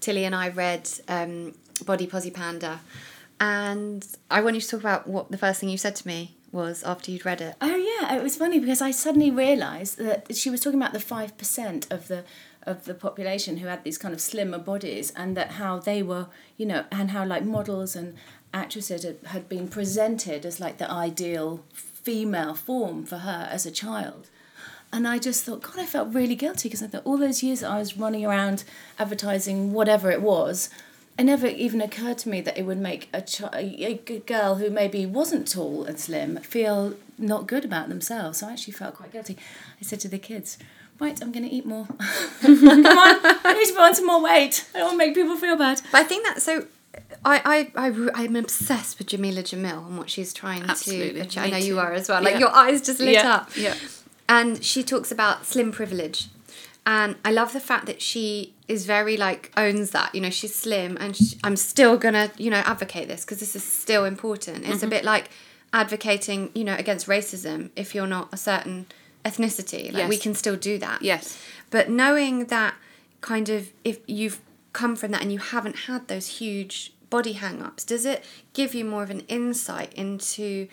[0.00, 2.80] Tilly and I read um, Body Posi Panda,
[3.38, 6.34] and I want you to talk about what the first thing you said to me
[6.50, 7.56] was after you'd read it.
[7.60, 11.00] Oh yeah, it was funny because I suddenly realised that she was talking about the
[11.00, 12.24] five percent of the
[12.66, 16.26] of the population who had these kind of slimmer bodies, and that how they were,
[16.56, 18.14] you know, and how like models and
[18.52, 24.30] actresses had, been presented as like the ideal female form for her as a child.
[24.92, 27.64] And I just thought, God, I felt really guilty because I thought all those years
[27.64, 28.62] I was running around
[28.96, 30.70] advertising whatever it was,
[31.18, 33.94] it never even occurred to me that it would make a, ch- a
[34.26, 38.38] girl who maybe wasn't tall and slim feel not good about themselves.
[38.38, 39.36] So I actually felt quite guilty.
[39.80, 40.58] I said to the kids,
[41.00, 41.86] right, I'm going to eat more.
[42.42, 44.66] Come on, I need to put on some more weight.
[44.74, 45.80] I don't want to make people feel bad.
[45.92, 46.66] But I think that's so.
[47.24, 51.42] I, I, I, I'm obsessed with Jameela Jamil and what she's trying Absolutely, to achieve.
[51.42, 52.22] I know you are as well.
[52.22, 52.40] Like Yeah.
[52.40, 53.50] your eyes just lit Yeah, up.
[53.56, 53.74] yeah.
[54.28, 56.28] And she talks about slim privilege.
[56.86, 60.14] And I love the fact that she is very like owns that.
[60.14, 63.40] You know, she's slim and sh I'm still going to, you know, advocate this because
[63.40, 64.58] this is still important.
[64.64, 64.86] It's Mm-hmm.
[64.86, 65.30] a bit like
[65.72, 68.86] advocating, you know, against racism if you're not a certain
[69.24, 69.92] ethnicity.
[69.92, 71.02] Like we can still do that.
[71.02, 71.38] Yes.
[71.70, 72.74] But knowing that
[73.20, 74.40] kind of if you've
[74.72, 78.74] come from that and you haven't had those huge body hang ups, does it give
[78.74, 80.68] you more of an insight into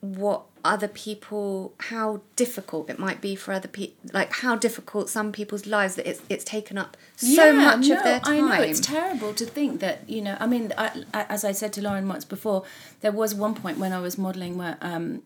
[0.00, 5.30] what other people how difficult it might be for other people like how difficult some
[5.30, 8.80] people's lives that it's it's taken up so much of their time I know it's
[8.80, 10.36] terrible to think that you know.
[10.40, 12.64] I mean, I, I, as I said to Lauren once before,
[13.00, 15.22] there was one point when I was modelling where, um,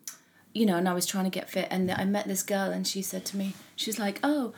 [0.55, 2.87] you know, and I was trying to get fit, and I met this girl, and
[2.87, 4.55] she said to me, she's like, "Oh,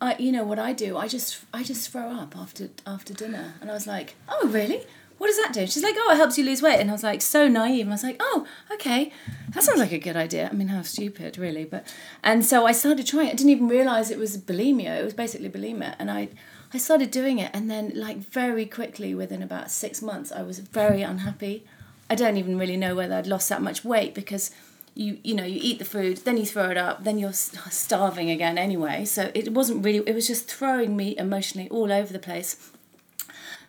[0.00, 0.96] I, you know what I do?
[0.96, 4.86] I just, I just throw up after after dinner," and I was like, "Oh, really?"
[5.18, 5.66] What does that do?
[5.66, 6.80] She's like, oh, it helps you lose weight.
[6.80, 7.86] And I was like, so naive.
[7.86, 9.12] I was like, oh, okay,
[9.50, 10.48] that sounds like a good idea.
[10.50, 11.64] I mean, how stupid, really.
[11.64, 11.86] But
[12.22, 13.28] and so I started trying.
[13.28, 14.98] I didn't even realize it was bulimia.
[14.98, 16.30] It was basically bulimia, and I
[16.74, 20.58] I started doing it, and then like very quickly, within about six months, I was
[20.58, 21.64] very unhappy.
[22.10, 24.50] I don't even really know whether I'd lost that much weight because
[24.94, 28.30] you you know you eat the food, then you throw it up, then you're starving
[28.30, 29.04] again anyway.
[29.04, 30.06] So it wasn't really.
[30.06, 32.70] It was just throwing me emotionally all over the place.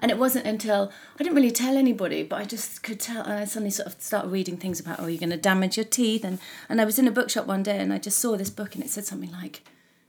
[0.01, 3.23] And it wasn't until I didn't really tell anybody, but I just could tell.
[3.23, 5.85] And I suddenly sort of started reading things about, oh, you're going to damage your
[5.85, 6.25] teeth.
[6.25, 8.75] And, and I was in a bookshop one day and I just saw this book
[8.75, 9.63] and it said something like,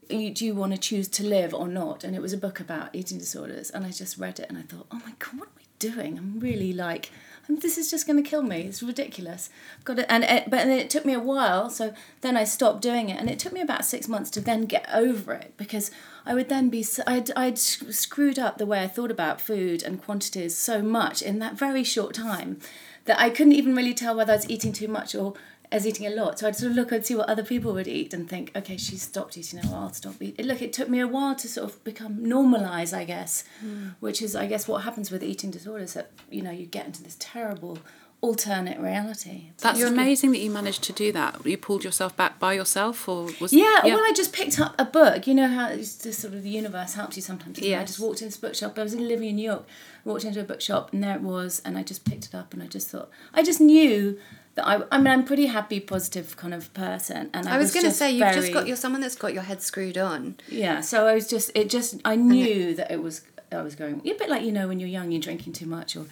[0.09, 2.05] do you want to choose to live or not?
[2.05, 3.71] And it was a book about eating disorders.
[3.71, 6.19] And I just read it and I thought, oh my God, what am I doing?
[6.19, 7.11] I'm really like,
[7.49, 8.63] this is just going to kill me.
[8.63, 9.51] It's ridiculous.
[9.79, 10.07] I've got it.
[10.09, 11.71] And it, but then it took me a while.
[11.71, 13.19] So then I stopped doing it.
[13.21, 15.91] And it took me about six months to then get over it because
[16.25, 20.03] I would then be, I'd I'd screwed up the way I thought about food and
[20.03, 22.59] quantities so much in that very short time
[23.05, 25.35] that I couldn't even really tell whether I was eating too much or
[25.77, 26.39] I was eating a lot.
[26.39, 28.79] So I'd sort of look and see what other people would eat and think, okay,
[28.79, 30.47] she's stopped eating now, I'll stop eating.
[30.47, 33.89] Look, it took me a while to sort of become normalised, I guess, hmm.
[34.01, 37.03] which is, I guess, what happens with eating disorders that, you know, you get into
[37.03, 37.79] this terrible
[38.23, 39.51] alternate reality.
[39.59, 41.45] That's amazing that you managed to do that.
[41.45, 44.87] You pulled yourself back by yourself, or was Yeah, well, I just picked up a
[44.87, 45.27] book.
[45.27, 47.59] You know how it's just sort of the universe helps you sometimes.
[47.59, 47.83] Yeah.
[47.83, 48.79] I just walked into this bookshop.
[48.79, 49.67] I was in living in New York.
[50.07, 51.61] Walked into a bookshop, and there it was.
[51.67, 54.19] And I just picked it up, and I just thought, I just knew
[54.59, 54.83] I.
[54.91, 57.93] I mean, I'm pretty happy, positive kind of person, and I, I was going to
[57.93, 60.37] say you've just got you're someone that's got your head screwed on.
[60.49, 61.51] Yeah, so I was just.
[61.55, 62.01] It just.
[62.05, 63.23] I knew that it was.
[63.53, 64.01] I was going.
[64.01, 66.07] A bit like you know when you're young, you're drinking too much, or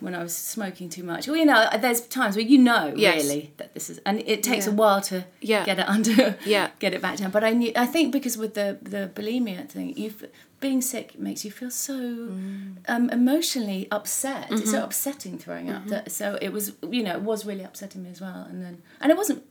[0.00, 1.26] when I was smoking too much.
[1.26, 3.22] Well, you know, there's times where you know Yes.
[3.22, 4.72] really that this is, and it takes Yeah.
[4.72, 5.64] a while to Yeah.
[5.64, 6.70] get it under, Yeah.
[6.78, 7.30] get it back down.
[7.30, 10.12] But I knew, I think because with the the bulimia thing, you
[10.60, 12.76] being sick makes you feel so mm.
[12.88, 14.50] um, emotionally upset.
[14.50, 14.84] It's so mm-hmm.
[14.84, 15.82] upsetting throwing up.
[15.82, 15.90] Mm-hmm.
[15.90, 18.46] That, so it was, you know, it was really upsetting me as well.
[18.48, 19.42] And then, and it wasn't.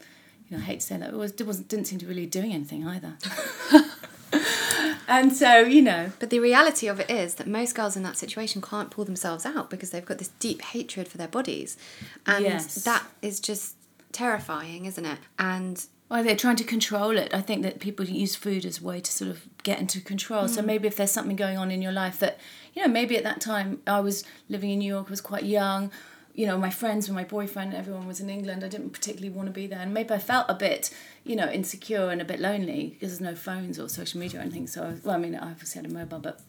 [0.50, 1.10] You know, I hate to say that.
[1.10, 1.32] It was.
[1.32, 1.68] It wasn't.
[1.70, 3.18] Didn't seem to really doing anything either.
[5.08, 8.18] and so you know, But the reality of it is that most girls in that
[8.18, 11.78] situation can't pull themselves out because they've got this deep hatred for their bodies.
[12.26, 12.84] And Yes.
[12.84, 13.76] that is just
[14.12, 15.20] terrifying, isn't it?
[15.38, 17.34] And Well, they're trying to control it.
[17.34, 20.48] I think that people use food as a way to sort of get into control.
[20.48, 20.68] So hmm.
[20.68, 22.40] maybe if there's something going on in your life that,
[22.74, 25.46] you know, maybe at that time I was living in New York, I was quite
[25.46, 25.92] young.
[26.36, 28.64] You know, my friends and my boyfriend, everyone was in England.
[28.64, 30.90] I didn't particularly want to be there, and maybe I felt a bit,
[31.24, 34.44] you know, insecure and a bit lonely because there's no phones or social media or
[34.44, 34.68] anything.
[34.68, 36.42] So, I was, well, I mean, I obviously had a mobile, but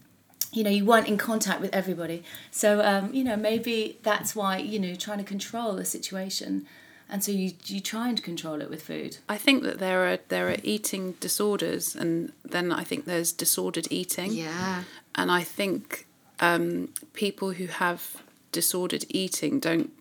[0.51, 2.23] you know, you weren't in contact with everybody.
[2.51, 6.65] So, um, you know, maybe that's why you know, trying to control the situation,
[7.09, 9.17] and so you you try and control it with food.
[9.29, 13.87] I think that there are there are eating disorders, and then I think there's disordered
[13.89, 14.33] eating.
[14.33, 14.83] yeah.
[15.15, 16.05] And I think
[16.39, 19.91] um, people who have disordered eating don't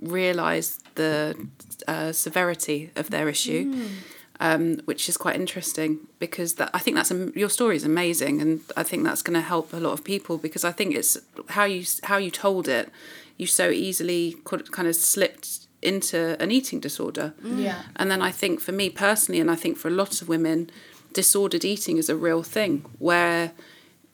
[0.00, 1.48] realise the
[1.86, 3.88] uh, severity of their issue,
[4.40, 8.40] um, which is quite interesting because that I think that's am- your story is amazing,
[8.40, 11.18] and I think that's going to help a lot of people because I think it's
[11.50, 12.90] how you how you told it.
[13.36, 17.32] You so easily could kind of slipped into an eating disorder.
[17.42, 17.82] Yeah.
[17.96, 20.70] And then I think for me personally, and I think for a lot of women,
[21.12, 23.52] disordered eating is a real thing where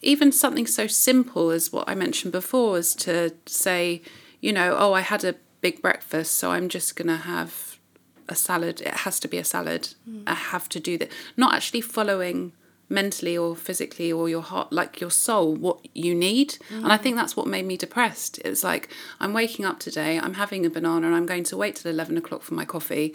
[0.06, 4.02] even something so simple as what I mentioned before is to say,
[4.40, 7.78] you know, oh, I had a big breakfast, so I'm just going to have
[8.28, 8.80] a salad.
[8.80, 9.94] It has to be a salad.
[10.08, 10.22] Mm.
[10.26, 11.10] I have to do that.
[11.36, 12.52] Not actually following
[12.88, 17.02] mentally or physically or your heart like your soul what you need and i mm.
[17.02, 18.88] think that's what made me depressed it's like
[19.18, 22.16] i'm waking up today i'm having a banana and i'm going to wait till 11
[22.16, 23.12] o'clock for my coffee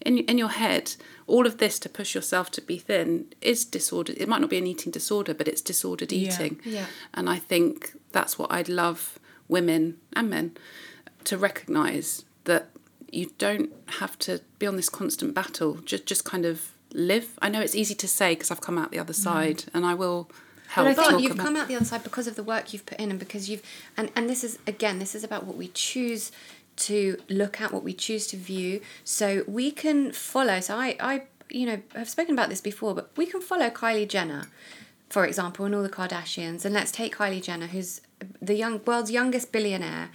[0.00, 0.94] in, in your head
[1.26, 4.58] all of this to push yourself to be thin is disordered it might not be
[4.58, 6.72] an eating disorder but it's disordered eating Yeah.
[6.72, 6.86] yeah.
[7.14, 10.56] and i think that's what i'd love women and men
[11.24, 12.70] to recognize that
[13.10, 17.48] you don't have to be on this constant battle just just kind of live i
[17.48, 19.22] know it's easy to say because i've come out the other mm.
[19.22, 20.30] side and i will
[20.70, 22.72] help But I think you've about come out the other side because of the work
[22.72, 23.62] you've put in, and because you've
[23.96, 26.30] and and this is again, this is about what we choose
[26.80, 28.80] to look at, what we choose to view.
[29.04, 30.60] So we can follow.
[30.60, 34.08] So I, I, you know, have spoken about this before, but we can follow Kylie
[34.08, 34.48] Jenner,
[35.08, 38.00] for example, and all the Kardashians, and let's take Kylie Jenner, who's
[38.40, 40.10] the young world's youngest billionaire,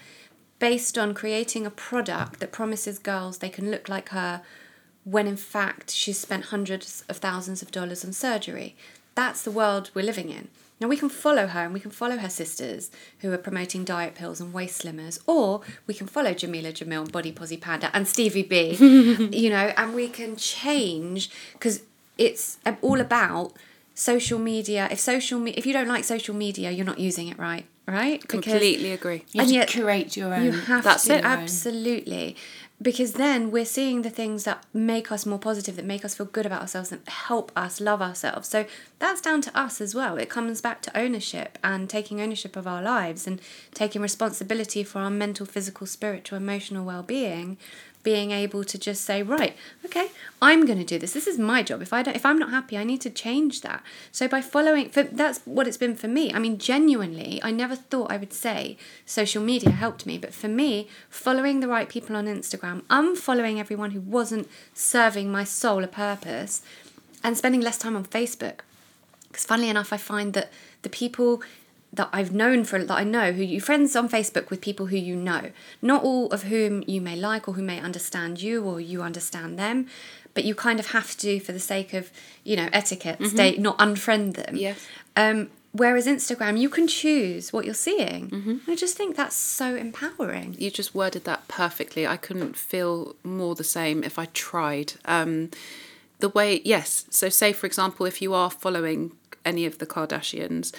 [0.60, 4.42] based on creating a product that promises girls they can look like her
[5.04, 8.76] when in fact she's spent hundreds of thousands of dollars on surgery.
[9.14, 10.50] That's the world we're living in.
[10.82, 14.14] Now we can follow her and we can follow her sisters who are promoting diet
[14.16, 18.08] pills and waist slimmers, or we can follow Jameela Jamil and Body Posi Panda and
[18.08, 18.72] Stevie B,
[19.32, 21.82] you know, and we can change because
[22.18, 23.54] it's all about
[23.94, 24.88] social media.
[24.92, 28.20] If social me- if you don't like social media, you're not using it right, right?
[28.20, 30.44] Because- completely agree You And yet- curate your own.
[30.44, 31.24] you have That's to it.
[31.24, 32.36] absolutely
[32.82, 36.26] because then we're seeing the things that make us more positive that make us feel
[36.26, 38.50] good about ourselves that help us love ourselves.
[38.50, 38.66] So
[39.00, 40.18] that's down to us as well.
[40.18, 43.42] It comes back to ownership and taking ownership of our lives and
[43.74, 47.46] taking responsibility for our mental physical spiritual emotional well-being.
[47.46, 47.58] being
[48.14, 50.10] able to just say right okay
[50.42, 51.14] i'm going to do this.
[51.14, 51.82] This is my job.
[51.82, 53.84] If i don't if i'm not happy i need to change that.
[54.12, 56.34] So by following for that's what it's been for me.
[56.34, 60.48] I mean genuinely i never thought i would say social media helped me but for
[60.48, 65.88] me following the right people on instagram unfollowing everyone who wasn't serving my soul a
[65.88, 66.62] purpose
[67.24, 68.60] and spending less time on facebook.
[69.28, 71.42] Because funnily enough i find that the people
[71.96, 74.98] that I've known for that I know who you friends on Facebook with people who
[74.98, 78.80] you know, not all of whom you may like or who may understand you or
[78.80, 79.88] you understand them,
[80.34, 82.12] but you kind of have to for the sake of
[82.44, 84.56] you know etiquette stay not unfriend them.
[84.56, 84.86] Yes.
[85.16, 88.62] Um, whereas Instagram, you can choose what you're seeing.
[88.68, 90.56] I just think that's so empowering.
[90.60, 92.06] you just worded that perfectly.
[92.06, 94.94] I couldn't feel more the same if I tried.
[95.06, 95.52] Um,
[96.20, 97.06] the way, yes.
[97.10, 99.12] So, say for example, if you are following
[99.46, 100.74] any of the Kardashians,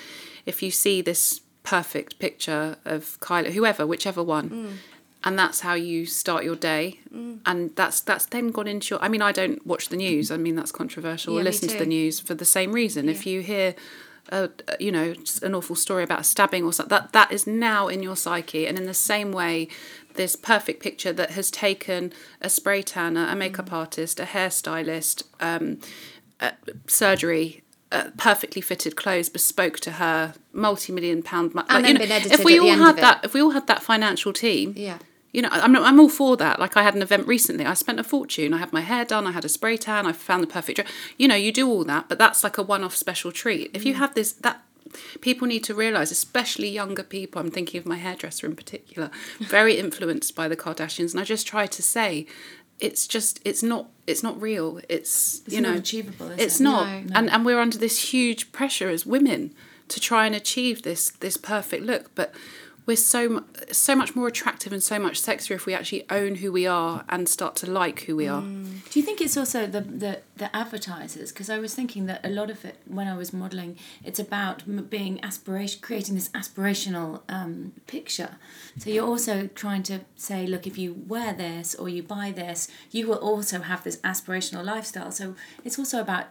[0.46, 4.72] if you see this perfect picture of Kylie, whoever, whichever one, Mm.
[5.24, 7.00] and that's how you start your day,
[7.44, 9.02] and that's that's then gone into your.
[9.02, 10.30] I mean, I don't watch the news.
[10.30, 11.35] I mean, that's controversial.
[11.35, 13.09] Yeah, or listen to the news for the same reason.
[13.09, 13.74] If you hear
[14.30, 17.88] a, you know an awful story about a stabbing or something that that is now
[17.88, 19.68] in your psyche and in the same way
[20.14, 25.78] this perfect picture that has taken a spray tanner a makeup artist a hairstylist um,
[26.40, 26.50] uh,
[26.88, 31.94] surgery uh, perfectly fitted clothes bespoke to her multi-million pound mo- And like, then you
[31.94, 33.66] know, been edited if we at the all end had that if we all had
[33.68, 34.99] that financial team Yeah.
[35.33, 36.59] you know, I'm I'm all for that.
[36.59, 37.64] Like I had an event recently.
[37.64, 38.53] I spent a fortune.
[38.55, 39.27] I had my hair done.
[39.27, 40.07] I had a spray tan.
[40.07, 40.88] I found the perfect dress.
[41.16, 43.70] You know, you do all that, but that's like a one-off special treat.
[43.75, 43.99] If you Mm.
[43.99, 44.62] have this, that
[45.20, 47.40] people need to realize, especially younger people.
[47.40, 51.46] I'm thinking of my hairdresser in particular, very influenced by the Kardashians, and I just
[51.46, 52.27] try to say.
[52.80, 54.80] It's just it's not it's not real.
[54.88, 56.62] It's, It's you not know achievable, it's it?
[56.62, 57.12] not, No.
[57.14, 59.52] and and we're under this huge pressure as women
[59.88, 62.32] to try and achieve this this perfect look, but
[62.87, 66.53] we're so so much more attractive and so much sexier if we actually own who
[66.53, 68.42] we are and start to like who we are.
[68.42, 71.33] Do you think it's also the the, the advertisers?
[71.33, 74.88] Because I was thinking that a lot of it when I was modelling, it's about
[74.88, 78.37] being aspiration, creating this aspirational um, picture.
[78.79, 82.68] So you're also trying to say, look, if you wear this or you buy this,
[82.92, 85.11] you will also have this aspirational lifestyle.
[85.11, 86.27] So it's also about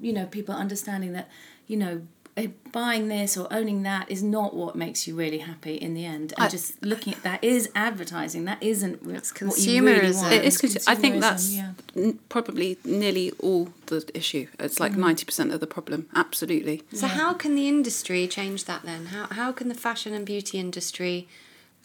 [0.00, 1.28] you know people understanding that
[1.66, 2.06] you know.
[2.36, 6.04] Eh, Buying this or owning that is not what makes you really happy in the
[6.04, 8.44] end, and I- just looking at that is advertising.
[8.46, 10.14] That isn't what you really consumerism.
[10.22, 10.32] want.
[10.32, 10.60] It is.
[10.64, 11.70] It's consi- I think that's yeah.
[11.96, 14.48] n- probably nearly all the issue.
[14.58, 16.08] It's like 90% of the problem.
[16.16, 16.82] Absolutely.
[16.92, 19.06] So how can the industry change that then?
[19.06, 21.28] How how can the fashion and beauty industry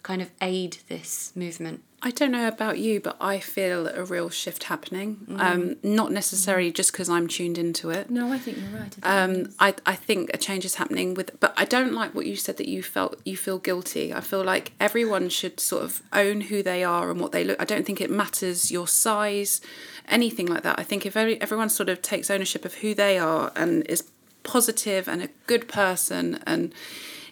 [0.04, 1.84] kind of aid this movement?
[2.02, 5.18] I don't know about you, but I feel a real shift happening.
[5.38, 8.10] Um, not necessarily just because I'm tuned into it.
[8.10, 8.86] No, I think you're right.
[8.86, 12.16] I think Um, I, I think a change is happening with, but I don't like
[12.16, 14.14] what you said that you felt you feel guilty.
[14.14, 17.62] I feel like everyone should sort of own who they are and what they look.
[17.62, 19.60] I don't think it matters your size,
[20.08, 20.80] anything like that.
[20.80, 24.10] I think if every, everyone sort of takes ownership of who they are and is
[24.44, 26.74] positive and a good person and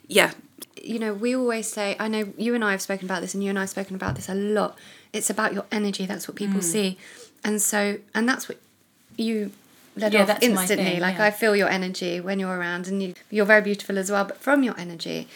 [0.10, 0.32] yeah,
[0.84, 3.44] you know, we always say, I know you and I have spoken about this, and
[3.44, 4.78] you and I have spoken about this a lot.
[5.14, 6.06] It's about your energy.
[6.06, 6.64] That's what people mm.
[6.64, 6.98] see,
[7.44, 8.60] and so, and that's what
[9.18, 9.52] you
[9.96, 10.86] led Yeah, off instantly.
[10.86, 11.26] thing, like yeah.
[11.26, 14.26] I feel your energy when you're around, and you, you're very beautiful as well.
[14.26, 15.28] But from your energy,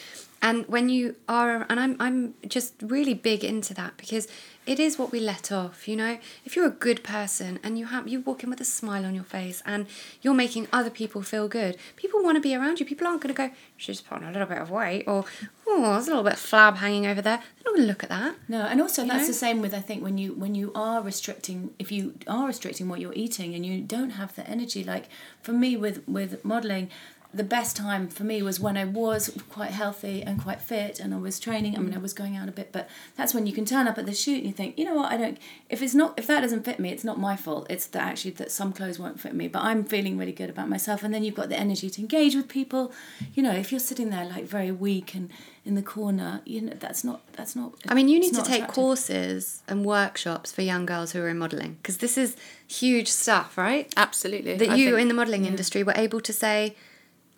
[0.41, 4.27] and when you are, and I'm, I'm just really big into that because
[4.71, 5.85] it is what we let off.
[5.85, 8.65] You know, if you're a good person and you have, you walk in with a
[8.65, 9.85] smile on your face, and
[10.21, 12.85] you're making other people feel good, people want to be around you.
[12.85, 15.25] People aren't going to go, she's put on a little bit of weight, or
[15.67, 17.37] oh, there's a little bit of flab hanging over there.
[17.37, 18.35] They're not going to look at that.
[18.47, 19.27] No, and also that's know?
[19.27, 22.87] the same with I think when you when you are restricting if you are restricting
[22.87, 25.09] what you're eating and you don't have the energy like
[25.41, 26.89] for me with with modeling
[27.33, 31.13] the best time for me was when I was quite healthy and quite fit and
[31.13, 31.77] I was training.
[31.77, 32.01] I mean, I mm.
[32.01, 34.39] was going out a bit, but that's when you can turn up at the shoot
[34.39, 35.37] and you think, you know what, I don't.
[35.69, 37.67] If it's not, if that doesn't fit me, it's not my fault.
[37.69, 40.67] It's that actually that some clothes won't fit me, but I'm feeling really good about
[40.67, 41.03] myself.
[41.03, 42.91] And then you've got the energy to engage with people.
[43.33, 45.29] You know, if you're sitting there like very weak and
[45.63, 47.75] in the corner, you know, that's not that's not.
[47.87, 48.75] I mean, you need to take attractive.
[48.75, 52.35] courses and workshops for young girls who are in modelling because this is
[52.67, 53.93] huge stuff, right?
[53.95, 54.57] absolutely.
[54.57, 56.75] That I you think- in the modelling industry were able to say,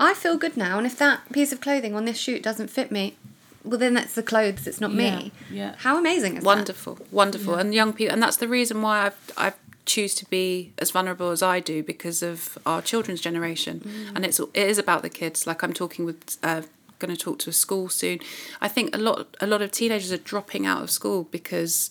[0.04, 2.92] I feel good now, and if that piece of clothing on this shoot doesn't fit
[2.92, 3.16] me,
[3.64, 5.32] well, then that's the clothes, it's not me.
[5.50, 5.76] Yeah, yeah.
[5.80, 6.48] How amazing is that?
[6.48, 7.56] wonderful wonderful.
[7.56, 9.54] And young people and that's the reason why I've, i
[9.86, 13.76] choose to be as vulnerable as i do because of our children's generation.
[14.16, 15.46] And it's it is about the kids.
[15.48, 16.62] Like i'm talking with uh,
[17.00, 18.20] going to talk to a school soon.
[18.62, 21.90] I think a lot a lot of teenagers are dropping out of school because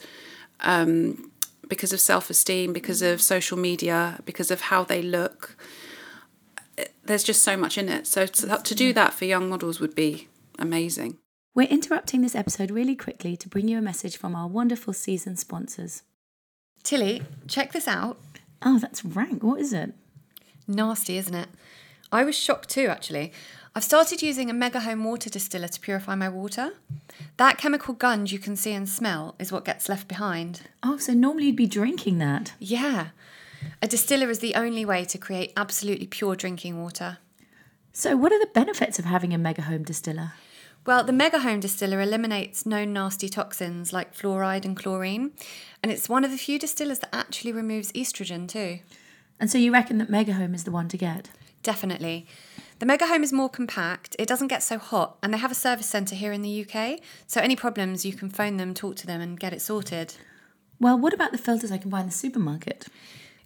[0.61, 1.31] um
[1.69, 5.41] because of self-esteem because of social media because of how they look.
[5.51, 5.59] It-
[7.05, 8.95] there's just so much in it so to, to do mm.
[8.95, 11.19] that for young models would be amazing
[11.55, 15.37] We're interrupting this episode really quickly to bring you a message from our wonderful season
[15.37, 16.03] sponsors.
[16.83, 18.19] Tilly, check this out.
[18.63, 19.43] Oh, that's rank.
[19.43, 19.93] What is it?
[20.67, 21.49] Nasty, isn't it?
[22.11, 23.33] I was shocked too, actually.
[23.75, 26.73] I've started using a Mega Home water distiller to purify my water.
[27.37, 30.63] That chemical gunge you can see and smell is what gets left behind.
[30.83, 32.55] Oh, so normally you'd be drinking that.
[32.59, 33.09] Yeah.
[33.81, 37.19] A distiller is the only way to create absolutely pure drinking water.
[37.93, 40.33] So, what are the benefits of having a mega home distiller?
[40.85, 45.31] Well, the Mega Home distiller eliminates known nasty toxins like fluoride and chlorine,
[45.81, 48.81] and it's one of the few distillers that actually removes estrogen too.
[49.39, 51.31] And so you reckon that mega home is the one to get?
[51.63, 52.27] Definitely.
[52.81, 55.55] The Mega Home is more compact, it doesn't get so hot, and they have a
[55.55, 56.99] service centre here in the UK,
[57.29, 60.15] so any problems you can phone them, talk to them, and get it sorted.
[60.81, 62.89] Well, what about the filters I can buy in the supermarket?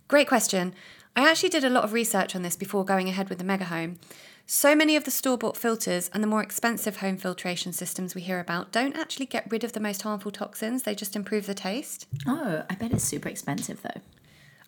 [0.09, 0.73] Great question.
[1.16, 3.64] I actually did a lot of research on this before going ahead with the Mega
[3.64, 3.99] Home.
[4.47, 8.21] So many of the store bought filters and the more expensive home filtration systems we
[8.21, 11.55] hear about don't actually get rid of the most harmful toxins, they just improve the
[11.55, 12.07] taste.
[12.25, 14.01] Oh, I bet it's super expensive though.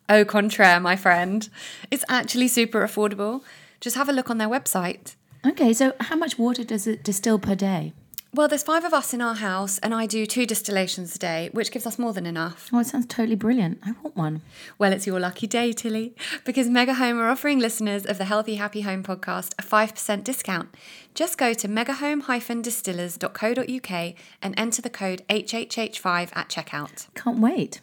[0.09, 1.49] Au contraire, my friend.
[1.91, 3.43] It's actually super affordable.
[3.81, 5.15] Just have a look on their website.
[5.47, 7.93] Okay, so how much water does it distill per day?
[8.35, 11.49] Well, there's five of us in our house, and I do two distillations a day,
[11.53, 12.69] which gives us more than enough.
[12.73, 13.79] Oh, it sounds totally brilliant.
[13.83, 14.43] I want one.
[14.79, 18.57] Well, it's your lucky day, Tilly, because Mega Home are offering listeners of the Healthy
[18.57, 20.69] Happy Home podcast a 5% discount.
[21.15, 27.07] Just go to megahome-distillers.co.uk and enter the code HHH5 at checkout.
[27.15, 27.81] Can't wait.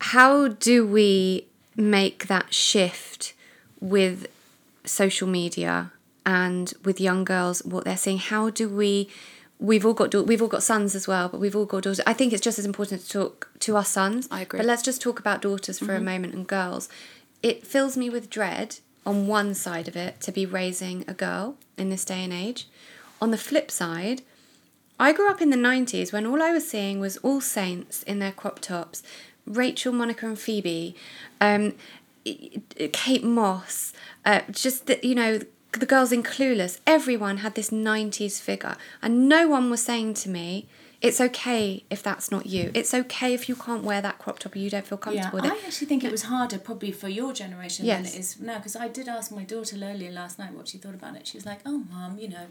[0.00, 3.34] How do we make that shift
[3.80, 4.26] with
[4.84, 5.92] social media
[6.26, 8.18] and with young girls, what they're seeing?
[8.18, 9.08] How do we
[9.64, 12.00] we've all got daugh- we've all got sons as well, but we've all got daughters.
[12.06, 14.28] I think it's just as important to talk to our sons.
[14.30, 14.58] I agree.
[14.58, 16.88] But let's just talk about daughters for a moment and girls.
[17.42, 21.56] It fills me with dread on one side of it to be raising a girl
[21.76, 22.68] in this day and age.
[23.20, 24.22] On the flip side,
[24.98, 28.18] I grew up in the 90s when all I was seeing was All Saints in
[28.18, 29.02] their crop tops,
[29.46, 30.94] Rachel, Monica, and Phoebe,
[31.40, 31.74] um,
[32.24, 33.92] Kate Moss,
[34.24, 35.40] uh, just, the, you know,
[35.80, 36.80] the girls in Clueless.
[36.86, 40.66] Everyone had this 90s figure, and no one was saying to me,
[41.00, 42.70] it's okay if that's not you.
[42.72, 45.36] It's okay if you can't wear that crop top or you don't feel Yeah, comfortable
[45.36, 45.52] with it.
[45.52, 48.74] I actually think it was harder probably for your generation than it is now because
[48.74, 51.26] I did ask my daughter earlier last night what she thought about it.
[51.26, 52.46] She was like, "Oh, mum, you know,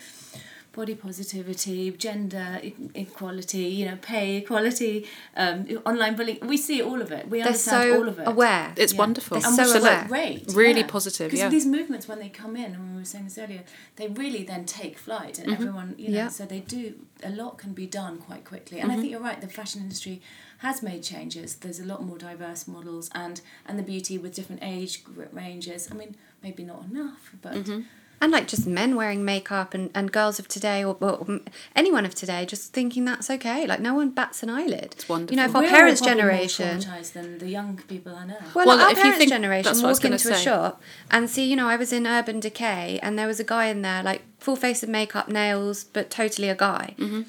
[0.74, 2.60] body positivity, gender
[2.96, 5.08] equality, you know, pay equality,
[5.38, 6.40] um, online bullying.
[6.42, 7.30] We see all of it.
[7.30, 8.28] We They're understand so all of it.
[8.28, 8.74] aware.
[8.76, 9.00] It's Yeah.
[9.00, 9.40] wonderful.
[9.40, 10.06] They're And so which is aware.
[10.08, 10.52] great.
[10.54, 10.88] Really yeah.
[10.88, 11.50] positive, Because yeah.
[11.50, 13.64] these movements, when they come in, and we were saying this earlier,
[13.98, 15.62] they really then take flight, and mm-hmm.
[15.62, 16.30] everyone, you know, Yeah.
[16.30, 16.96] so they do.
[17.24, 19.02] A lot can be done quite quickly, and I mm-hmm.
[19.02, 19.40] think you're right.
[19.40, 20.22] The fashion industry
[20.58, 21.56] has made changes.
[21.56, 25.90] There's a lot more diverse models, and and the beauty with different age ranges.
[25.92, 27.82] I mean, maybe not enough, but mm-hmm.
[28.24, 31.42] And like just men wearing makeup and, and girls of today or, or
[31.76, 33.68] anyone of today just thinking that's okay.
[33.68, 34.90] Like no one bats an eyelid.
[34.94, 35.34] It's wonderful.
[35.34, 38.26] you know if we're our parents probably more generation traumatised than the young people I
[38.26, 38.38] know.
[38.56, 40.34] well, Well, our if you parents think- generation that's what I was walk gonna into
[40.34, 43.44] a shop and see you know i was in urban decay and there was a
[43.44, 47.24] guy in there like full face of makeup nails but totally a guy mm-hmm.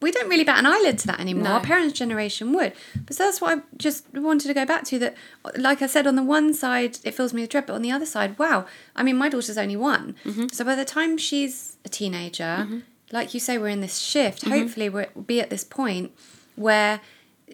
[0.00, 1.44] We don't really bat an eyelid to that anymore.
[1.44, 1.52] No.
[1.54, 2.72] Our parents' generation would.
[3.04, 4.98] But so that's what I just wanted to go back to.
[4.98, 5.16] That,
[5.56, 7.90] like I said, on the one side, it fills me with dread, but on the
[7.90, 8.66] other side, wow.
[8.94, 10.14] I mean, my daughter's only one.
[10.24, 10.48] Mm-hmm.
[10.52, 12.78] So by the time she's a teenager, mm-hmm.
[13.10, 14.42] like you say, we're in this shift.
[14.42, 14.58] Mm-hmm.
[14.58, 16.12] Hopefully, we'll be at this point
[16.54, 17.00] where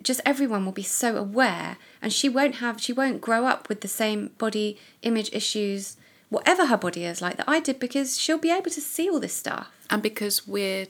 [0.03, 3.81] just everyone will be so aware and she won't have, she won't grow up with
[3.81, 5.97] the same body image issues,
[6.31, 9.21] whatever her body is like that I did, because she'll be able to see all
[9.21, 9.71] this stuff.
[9.91, 10.87] and because we're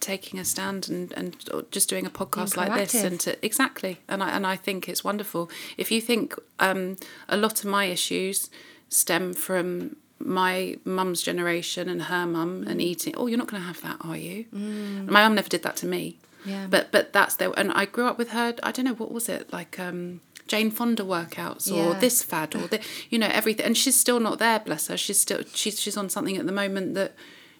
[0.00, 1.36] taking a stand and, and
[1.70, 3.98] just doing a podcast like this and to, exactly.
[4.08, 5.50] And I and I think it's wonderful.
[5.76, 6.96] If you think um,
[7.28, 8.50] a lot of my issues
[8.88, 13.66] stem from my mum's generation and her mum and eating oh you're not going to
[13.66, 14.46] have that are you?
[14.52, 16.18] My mum never did that to me.
[16.44, 16.66] Yeah.
[16.70, 19.28] but but that's their and I grew up with her I don't know what was
[19.28, 19.52] it?
[19.52, 21.98] Like um Jane Fonda workouts or Yeah.
[22.00, 22.80] this fad or the,
[23.10, 24.96] you know everything and she's still not there bless her.
[24.96, 27.12] She's still she's she's on something at the moment that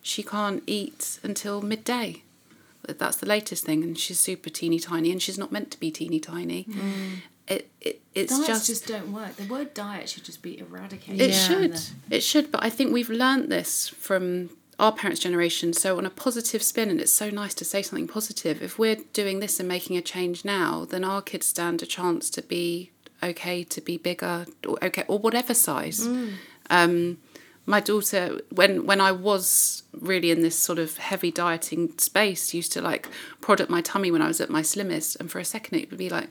[0.02, 2.22] she can't eat until midday
[2.98, 5.90] that's the latest thing and she's super teeny tiny and she's not meant to be
[5.90, 6.66] teeny tiny
[7.46, 9.36] it, it it's Diets just, just, don't work.
[9.36, 11.20] The word diet should just be eradicated.
[11.20, 11.46] it Yeah.
[11.48, 11.80] should
[12.10, 16.10] it should but i think we've learnt this from our parents generation so on a
[16.10, 19.68] positive spin and it's so nice to say something positive if we're doing this and
[19.68, 22.90] making a change now then our kids stand a chance to be
[23.22, 26.06] okay to be bigger or okay or whatever size
[26.70, 27.18] um
[27.68, 32.72] my daughter when when I was really in this sort of heavy dieting space used
[32.72, 33.08] to like
[33.42, 35.90] prod at my tummy when I was at my slimmest and for a second it
[35.90, 36.30] would be like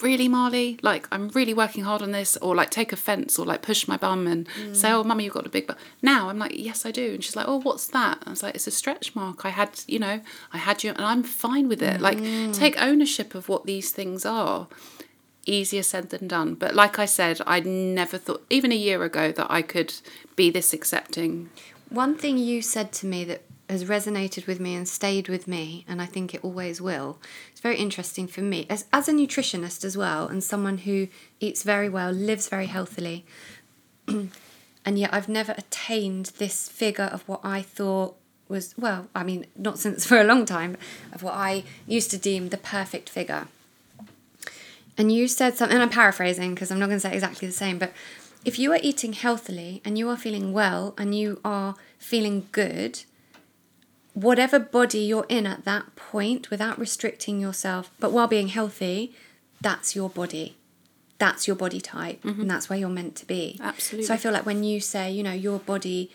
[0.00, 0.78] really Marley?
[0.82, 3.96] Like I'm really working hard on this or like take offense or like push my
[3.96, 4.76] bum and mm.
[4.76, 5.78] say oh mummy you've got a big butt.
[6.02, 7.14] Now I'm like yes I do.
[7.14, 8.22] And she's like oh what's that?
[8.24, 9.44] I was like it's a stretch mark.
[9.44, 10.20] I had you know
[10.52, 12.00] I had you and I'm fine with it.
[12.00, 12.54] Like mm.
[12.54, 14.68] take ownership of what these things are
[15.46, 16.54] easier said than done.
[16.54, 19.94] But like I said, I never thought, even a year ago, that I could
[20.34, 21.50] be this accepting.
[21.88, 25.84] One thing you said to me that has resonated with me and stayed with me,
[25.88, 27.18] and I think it always will.
[27.50, 31.08] It's very interesting for me as as a nutritionist as well, and someone who
[31.40, 33.24] eats very well, lives very healthily,
[34.08, 38.16] and yet I've never attained this figure of what I thought
[38.48, 40.76] was well, I mean, not since for a long time,
[41.12, 43.48] of what I used to deem the perfect figure.
[44.98, 47.54] And you said something, and I'm paraphrasing because I'm not going to say exactly the
[47.54, 47.92] same, but
[48.44, 53.02] if you are eating healthily and you are feeling well and you are feeling good,
[54.14, 59.12] whatever body you're in at that point without restricting yourself, but while being healthy,
[59.60, 60.56] that's your body.
[61.18, 63.58] That's your body type, and that's where you're meant to be.
[63.62, 64.06] Absolutely.
[64.06, 66.10] So I feel like when you say, you know, your body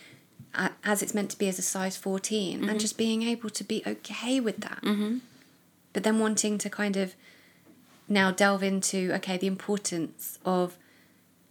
[0.54, 3.64] uh, as it's meant to be as a size 14, and just being able to
[3.64, 4.84] be okay with that,
[5.92, 7.16] but then wanting to kind of
[8.12, 10.78] now delve into okay the importance of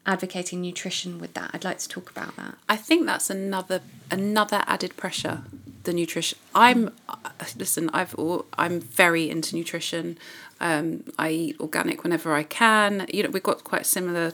[0.06, 3.80] advocating nutrition with that i'd like to talk about that I think that's another
[4.12, 5.42] another added pressure.
[5.82, 6.38] The nutrition.
[6.54, 7.16] I'm uh,
[7.56, 7.90] listen.
[7.92, 8.14] I've
[8.56, 10.16] I'm very into nutrition.
[10.60, 13.06] Um, I eat organic whenever I can.
[13.12, 14.32] You know, we've got quite similar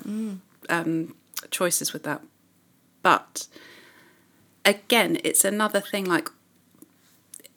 [0.68, 1.14] um,
[1.50, 2.20] choices with that.
[3.02, 3.46] But
[4.66, 6.04] again, it's another thing.
[6.04, 6.28] Like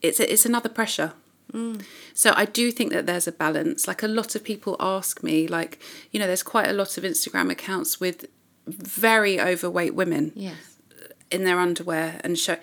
[0.02, 1.12] it's it's another pressure.
[1.52, 1.84] Mm.
[2.14, 3.88] So I do think that there's a balance.
[3.88, 5.80] Like a lot of people ask me, like
[6.12, 8.26] you know, there's quite a lot of Instagram accounts with
[8.68, 12.58] very overweight women yes uh, in their underwear and show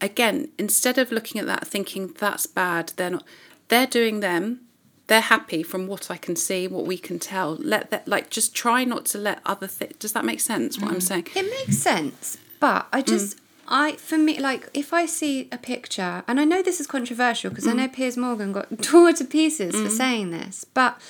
[0.00, 3.24] again, instead of looking at that thinking that's bad, they're not.
[3.68, 4.62] They're doing them.
[5.06, 7.56] They're happy from what I can see, what we can tell.
[7.56, 9.96] Let that like just try not to let other things.
[9.98, 10.78] Does that make sense?
[10.78, 11.02] What I'm mm.
[11.02, 11.28] saying?
[11.34, 13.40] It makes sense, but I just mm.
[13.70, 17.50] I for me like if I see a picture and I know this is controversial
[17.50, 21.00] because I know Piers Morgan got torn to pieces for saying this, but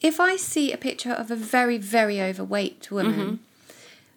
[0.00, 3.40] if I see a picture of a very very overweight woman,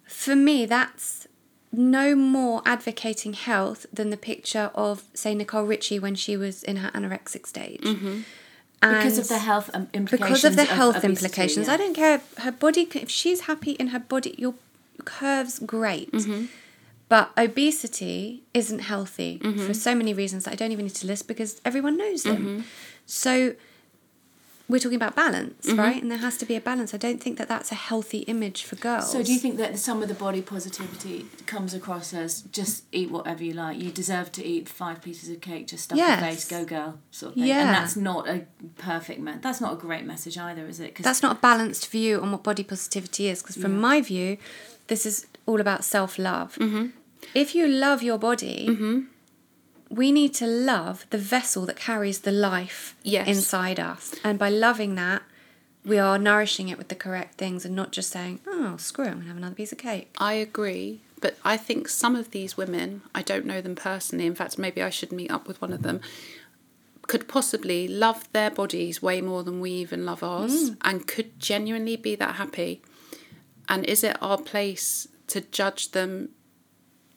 [0.05, 1.27] for me that's
[1.71, 6.77] no more advocating health than the picture of say Nicole Richie when she was in
[6.77, 7.81] her anorexic stage.
[8.79, 10.29] because of the health um, implications.
[10.29, 11.67] because of the health obesity, implications.
[11.67, 11.73] yeah.
[11.73, 14.53] I don't care if her body, if she's happy in her body, your
[15.05, 16.11] curves great.
[16.11, 16.45] Mm-hmm.
[17.09, 19.65] But obesity isn't healthy Mm-hmm.
[19.67, 22.37] for so many reasons that I don't even need to list because everyone knows them.
[22.37, 22.61] Mm-hmm.
[23.05, 23.55] So
[24.69, 26.01] we're talking about balance, right?
[26.01, 26.93] And there has to be a balance.
[26.93, 29.11] I don't think that that's a healthy image for girls.
[29.11, 33.11] So, do you think that some of the body positivity comes across as just eat
[33.11, 33.77] whatever you like?
[33.77, 36.21] You deserve to eat five pieces of cake, just stuff Yes.
[36.21, 37.43] your face, go girl, sort of thing.
[37.49, 37.59] Yeah.
[37.59, 38.45] And that's not a
[38.77, 39.41] perfect man.
[39.41, 40.95] That's not a great message either, is it?
[40.95, 44.37] Cause that's not a balanced view on what body positivity is because from my view
[44.87, 46.87] this is all about self-love Mm-hmm.
[47.33, 48.57] if you love your body
[49.89, 53.27] we need to love the vessel that carries the life Yes.
[53.27, 55.21] inside us and by loving that
[55.85, 59.09] we are nourishing it with the correct things and not just saying oh screw it
[59.09, 62.57] i'm gonna have another piece of cake I agree, but I think some of these
[62.57, 64.25] women, I don't know them personally.
[64.25, 66.01] In fact, maybe I should meet up with one of them.
[67.07, 71.95] Could possibly love their bodies way more than we even love ours, and could genuinely
[71.97, 72.81] be that happy.
[73.69, 76.29] And is it our place to judge them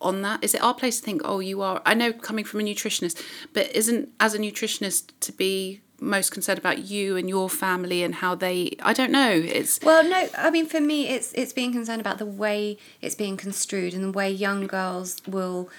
[0.00, 0.42] on that?
[0.42, 1.82] Is it our place to think, oh, you are?
[1.84, 6.58] I know coming from a nutritionist, but isn't as a nutritionist to be most concerned
[6.58, 8.76] about you and your family and how they?
[8.82, 9.30] I don't know.
[9.30, 13.14] It's Well, no, I mean for me, it's it's being concerned about the way it's
[13.14, 15.70] being construed and the way young girls will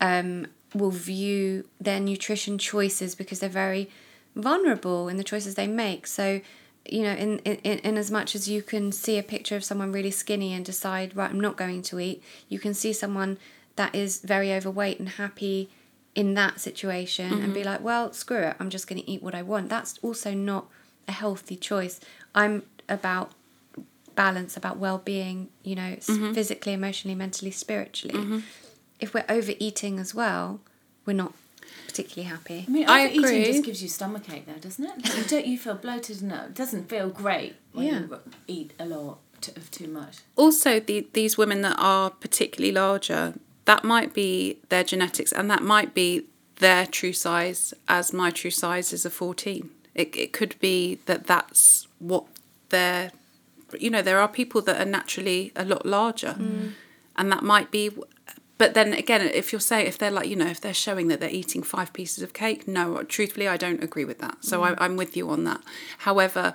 [0.00, 3.88] um, will view their nutrition choices because they're very
[4.34, 6.06] vulnerable in the choices they make.
[6.06, 6.40] So,
[6.84, 9.92] you know, in, in in as much as you can see a picture of someone
[9.92, 12.22] really skinny and decide, right, I'm not going to eat.
[12.48, 13.38] You can see someone
[13.76, 15.70] that is very overweight and happy
[16.14, 17.70] in that situation and be mm-hmm.
[17.70, 19.70] like, well, screw it, I'm just going to eat what I want.
[19.70, 20.66] That's also not
[21.08, 22.00] a healthy choice.
[22.34, 23.32] I'm about
[24.14, 26.32] balance, about well being, you know, s mm-hmm.
[26.32, 28.18] physically, emotionally, mentally, spiritually.
[28.18, 28.38] Mm-hmm.
[29.00, 30.60] If we're overeating as well,
[31.06, 31.34] we're not
[31.92, 32.64] particularly happy.
[32.66, 33.44] I mean, I agree.
[33.44, 35.16] just gives you stomachache, though, doesn't it?
[35.16, 35.46] You don't.
[35.46, 36.22] You feel bloated.
[36.22, 38.00] No, it uh, doesn't feel great when Yeah.
[38.00, 39.18] you eat a lot
[39.56, 40.18] of too much.
[40.36, 43.34] also the, these women that are particularly larger
[43.64, 46.26] that might be their genetics and that might be
[46.56, 51.26] their true size as my true size is a 14 it, it could be that
[51.26, 52.24] that's what
[52.68, 53.10] they're
[53.80, 56.70] you know there are people that are naturally a lot larger mm.
[57.16, 57.90] and that might be
[58.62, 61.18] but then again if you're saying if they're like you know if they're showing that
[61.18, 64.36] they're eating five pieces of cake no truthfully i don't agree with that.
[64.44, 64.66] So mm.
[64.68, 65.60] I, i'm with you on that.
[65.98, 66.54] However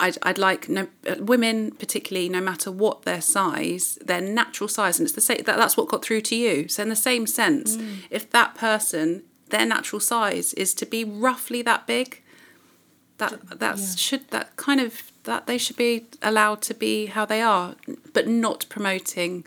[0.00, 0.86] I'd, I'd like no,
[1.18, 5.58] women particularly no matter what their size their natural size and it's the same that,
[5.58, 6.68] that's what got through to you.
[6.68, 7.98] So in the same sense mm.
[8.08, 12.22] if that person their natural size is to be roughly that big
[13.18, 13.94] that that yeah.
[13.96, 17.74] should that kind of that they should be allowed to be how they are
[18.14, 19.44] but not promoting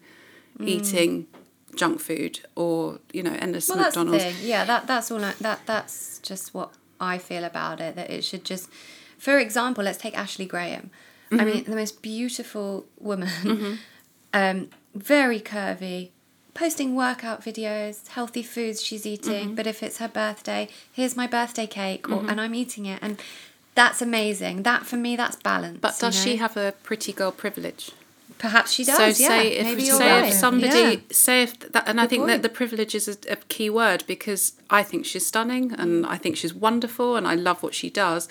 [0.59, 0.67] mm.
[0.67, 1.27] eating
[1.76, 4.47] junk food or you know endless Well, that's the McDonald's thing.
[4.47, 5.24] Yeah, that that's all.
[5.24, 7.95] I, that that's just what I feel about it.
[7.95, 8.69] That it should just,
[9.17, 10.91] for example, let's take Ashley Graham.
[11.32, 11.72] I mean, mm-hmm.
[11.72, 13.74] the most beautiful woman, mm-hmm.
[14.34, 16.09] um, very curvy,
[16.53, 19.45] posting workout videos, healthy foods she's eating.
[19.45, 19.55] Mm-hmm.
[19.55, 23.22] But if it's her birthday, here's my birthday cake, or, and I'm eating it, and
[23.76, 24.63] that's amazing.
[24.63, 25.80] That for me, that's balance.
[25.80, 27.91] but does you she have a pretty girl privilege
[28.41, 28.97] Perhaps she does.
[28.97, 30.29] So yeah, say if maybe you're say right.
[30.29, 30.95] if somebody Yeah.
[31.11, 32.31] say if that, and I think point.
[32.31, 36.17] that the privilege is a, a key word because I think she's stunning and I
[36.17, 38.27] think she's wonderful and I love what she does.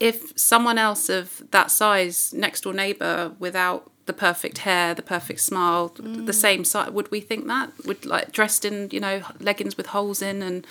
[0.00, 5.40] If someone else of that size, next door neighbour, without the perfect hair, the perfect
[5.40, 6.26] smile, Mm.
[6.26, 7.70] the same size, would we think that?
[7.86, 9.16] Would like dressed in you know
[9.48, 10.66] leggings with holes in and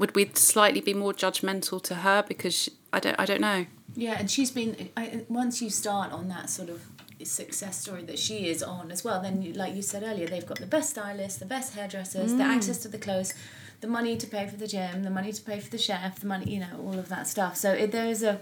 [0.00, 3.66] would we slightly be more judgmental to her because she, I don't I don't know.
[3.94, 4.88] Yeah, and she's been.
[4.96, 6.80] I, once you start on that sort of
[7.24, 10.46] success story that she is on as well, then you, like you said earlier, they've
[10.46, 12.56] got the best stylists, the best hairdressers, the mm.
[12.56, 13.34] access to the clothes,
[13.80, 16.26] the money to pay for the gym, the money to pay for the chef, the
[16.26, 17.56] money, you know, all of that stuff.
[17.56, 18.40] So it, there is a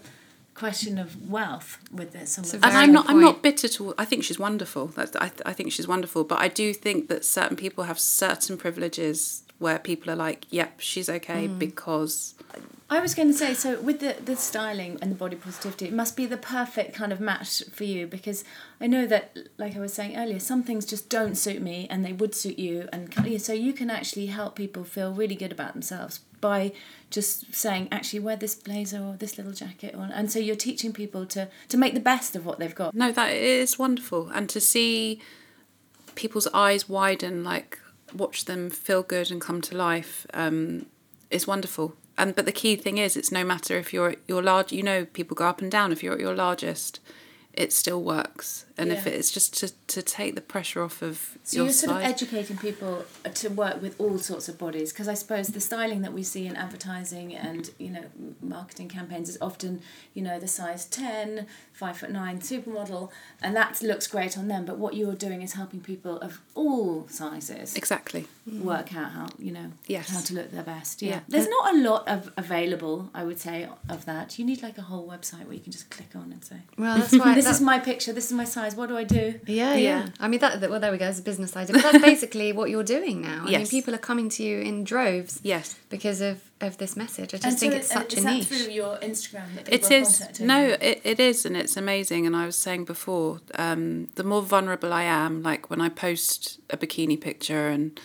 [0.55, 2.33] question of wealth with this.
[2.33, 2.65] Some of a it.
[2.65, 3.43] and I'm not I'm not point.
[3.43, 6.73] bitter to I think she's wonderful That's, I, I think she's wonderful but I do
[6.73, 11.59] think that certain people have certain privileges where people are like yep she's okay Mm.
[11.59, 12.35] because
[12.89, 15.93] I was going to say, so with the, the styling and the body positivity, it
[15.93, 18.45] must be the perfect kind of match for you because
[18.81, 22.05] I know that, like I was saying earlier, some things just don't suit me and
[22.05, 22.89] they would suit you.
[22.93, 26.71] And so you can actually help people feel really good about themselves by
[27.11, 29.93] just saying, actually, wear this blazer or this little jacket.
[29.99, 32.95] Or, and so you're teaching people to, to make the best of what they've got.
[32.95, 34.29] No, that is wonderful.
[34.33, 35.21] And to see
[36.15, 37.81] people's eyes widen, like
[38.15, 40.87] watch them feel good and come to life, um,
[41.31, 41.95] is wonderful.
[42.19, 44.73] And but the key thing is, it's no matter if you're you're large.
[44.73, 45.93] You know, people go up and down.
[45.93, 47.01] If you're at your largest,
[47.53, 48.66] it still works.
[48.79, 51.97] And if it's just to, to take the pressure off of So your you're sort
[51.97, 56.03] of educating people to work with all sorts of bodies because I suppose the styling
[56.03, 58.05] that we see in advertising and you know
[58.43, 59.81] marketing campaigns is often
[60.15, 63.11] you know the size 10 5 foot 9 supermodel
[63.43, 67.07] and that looks great on them but what you're doing is helping people of all
[67.09, 68.27] sizes exactly.
[68.63, 70.11] work out how you know Yes.
[70.11, 71.21] how to look their best yeah, Yeah.
[71.29, 74.79] there's uh, not a lot of available I would say of that you need like
[74.79, 77.35] a whole website where you can just click on and say Well, that's why.
[77.35, 79.77] this that- is my picture this is my size what do I do Yeah, yeah,
[79.77, 80.09] Yeah.
[80.19, 81.07] I mean, that, that- well, there we go.
[81.09, 81.75] It's a business idea.
[81.75, 83.45] But that's basically what you're doing now.
[83.47, 85.77] I mean, people are coming to you in droves Yes.
[85.91, 87.35] because of, of this message.
[87.35, 88.45] I just And think so it's is- such is a that niche.
[88.47, 91.77] through your Instagram that It people are is contacting no, it, it is, and it's
[91.77, 92.27] amazing.
[92.27, 96.59] And I was saying before, um, the more vulnerable I am, like when I post
[96.71, 98.01] a bikini picture and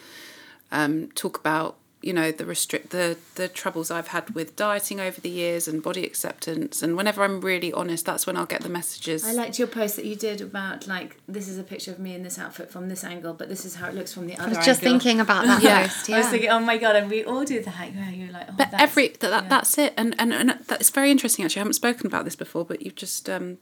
[0.72, 5.22] um, talk about you know the restrict the the troubles I've had with dieting over
[5.22, 8.70] the years and body acceptance, and whenever I'm really honest, that's when I'll get the
[8.70, 9.24] messages.
[9.26, 12.16] I liked your post that you did about like this is a picture of me
[12.16, 14.44] in this outfit from this angle, but this is how it looks from the other
[14.44, 15.00] I was just angle.
[15.00, 15.84] thinking about that Yeah.
[15.84, 16.10] post.
[16.10, 17.94] I was thinking, oh my god, and we all do that.
[17.94, 19.50] Yeah, you're like, oh, but that's, every that, that yeah.
[19.50, 21.46] that's it, and and and that's very interesting.
[21.46, 23.58] Actually, I haven't spoken about this before, but you've just um,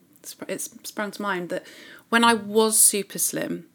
[0.47, 1.65] it's sprung to mind that
[2.09, 3.65] when I was super slim,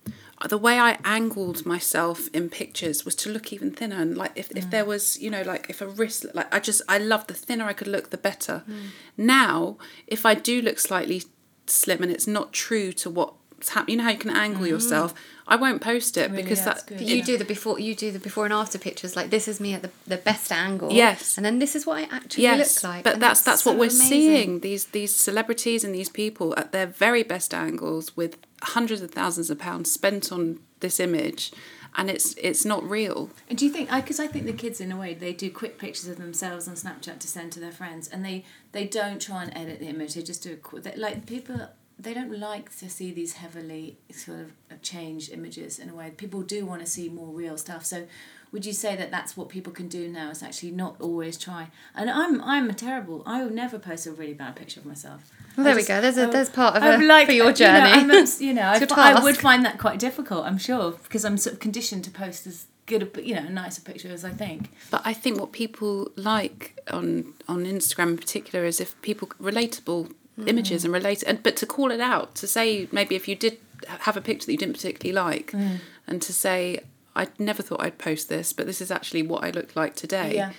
[0.51, 4.51] the way I angled myself in pictures was to look even thinner, and like if,
[4.53, 4.70] if mm.
[4.70, 7.64] there was you know like if a wrist like I just I loved the thinner
[7.64, 8.62] I could look, the better.
[8.68, 8.88] Mm.
[9.16, 11.22] Now, if I do look slightly
[11.66, 14.70] slim and it's not true to what's happening, you know how you can angle mm-hmm.
[14.70, 15.14] yourself.
[15.47, 17.01] I won't post it Really, because that good.
[17.01, 17.24] You Yeah.
[17.24, 19.82] do the before you do the before and after pictures like this is me at
[19.82, 21.36] the, the best angle Yes.
[21.36, 23.72] and then this is what I actually yes, look like but and that's that's what
[23.74, 24.09] so we're amazing.
[24.09, 24.61] seeing.
[24.61, 29.51] These these celebrities and these people at their very best angles with hundreds of thousands
[29.51, 31.53] of pounds spent on this image,
[31.97, 33.30] and it's it's not real.
[33.49, 33.90] And do you think?
[33.90, 36.74] Because I think the kids, in a way, they do quick pictures of themselves on
[36.74, 40.14] Snapchat to send to their friends, and they they don't try and edit the image.
[40.14, 41.68] They just do a qu- like people.
[41.99, 46.11] They don't like to see these heavily sort of uh, changed images in a way.
[46.16, 47.84] People do want to see more real stuff.
[47.84, 48.07] So,
[48.53, 50.30] would you say that that's what people can do now?
[50.30, 51.68] Is actually not always try.
[51.95, 53.22] And I'm I'm a terrible.
[53.26, 55.30] I will never post a really bad picture of myself.
[55.57, 56.01] Well, I there we go.
[56.01, 57.90] There's a- I- there's part of I'm a- for your you know, journey.
[57.92, 60.45] I'm a- You know, I, It's your fi- I would find that quite difficult.
[60.47, 63.51] I'm sure because I'm sort of conditioned to post as good a you know a
[63.51, 64.70] nicer picture as I think.
[64.90, 70.12] But I think what people like on on Instagram in particular is if people relatable
[70.37, 70.49] Hmm.
[70.49, 73.59] images and relate and but to call it out to say maybe if you did
[74.01, 75.76] have a picture that you didn't particularly like hmm.
[76.09, 76.80] and to say
[77.14, 80.35] I never thought I'd post this but this is actually what I look like today.
[80.35, 80.51] Yeah,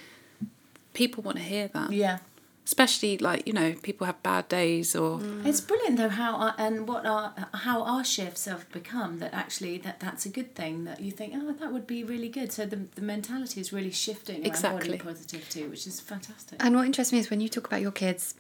[0.94, 1.92] People want to hear that.
[1.92, 2.20] yeah.
[2.64, 5.46] Especially like you know people have bad days or hmm.
[5.46, 9.78] It's brilliant though how our, and what our how our shifts have become that actually
[9.80, 12.66] that that's a good thing that you think oh that would be really good so
[12.66, 14.98] the, the mentality is really shifting around Exactly.
[14.98, 16.64] body positivity which is fantastic.
[16.64, 18.34] And what interests me is when you talk about your kids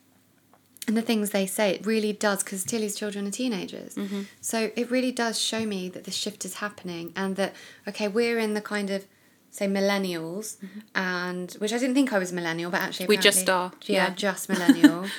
[0.88, 3.96] and the things they say, it really does, because Tilly's children are teenagers.
[3.96, 4.24] Mm-hmm.
[4.42, 7.56] So it really does show me that the shift is happening and that,
[7.88, 9.06] okay, we're in the kind of,
[9.50, 10.80] say, millennials, mm-hmm.
[10.94, 14.14] and which I didn't think I was millennial, but actually, We just are, Yeah, yeah.
[14.14, 15.06] just millennial.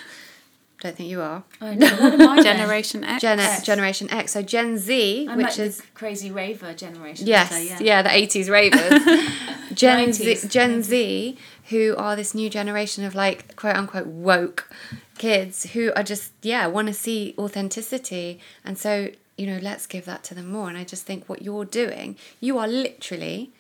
[0.81, 1.43] Don't think you are.
[1.61, 2.59] I know, what am I then?
[2.59, 3.23] Generation X.
[3.23, 3.63] Gen X.
[3.63, 4.33] Generation X.
[4.33, 7.27] So Gen Z, I'm which like is the crazy raver generation.
[7.27, 8.03] Yes, so, yeah.
[8.03, 9.03] the eighties ravers.
[9.73, 10.51] Gen Z, 90s.
[10.51, 11.39] Gen Z,
[11.71, 14.71] who are this new generation of like quote unquote woke
[15.19, 20.05] kids who are just yeah want to see authenticity, and so you know let's give
[20.05, 20.69] that to them more.
[20.69, 23.51] And I just think what you're doing, you are literally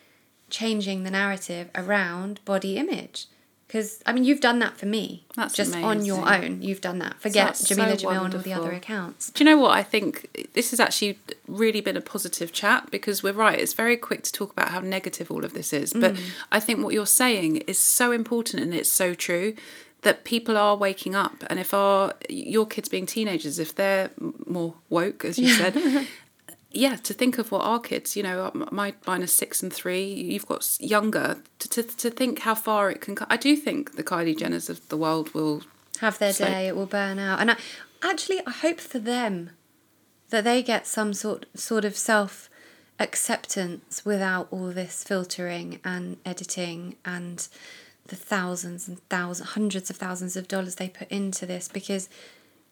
[0.51, 3.27] changing the narrative around body image.
[3.67, 5.25] Because I mean, you've done that for me.
[5.35, 6.63] That's just on your own.
[6.63, 7.21] You've done that.
[7.21, 9.31] Forget That's Jameela so Jamil and all the other accounts.
[9.33, 9.73] Do you know what?
[9.73, 13.59] I think this has actually really been a positive chat because we're right.
[13.59, 15.93] It's very quick to talk about how negative all of this is.
[15.93, 16.21] But Mm.
[16.53, 19.55] I think what you're saying is so important and it's so true
[20.07, 21.43] that people are waking up.
[21.51, 24.11] And if our your kids being teenagers, if they're
[24.47, 26.07] more woke, as you said,
[26.71, 30.07] yeah, to think of what our kids, you know, my mine are six and three.
[30.07, 31.39] You've got younger.
[31.59, 33.17] To, to to think how far it can.
[33.17, 33.27] go.
[33.29, 35.63] I do think the Kylie Jenners of the world will
[35.99, 37.41] have their day, it will burn out.
[37.41, 37.57] And I,
[38.01, 39.51] actually, I hope for them
[40.31, 42.49] that they get some sort sort of self
[43.01, 47.49] acceptance without all this filtering and editing and
[48.09, 52.09] the thousands and thousands, hundreds of thousands of dollars they put into this because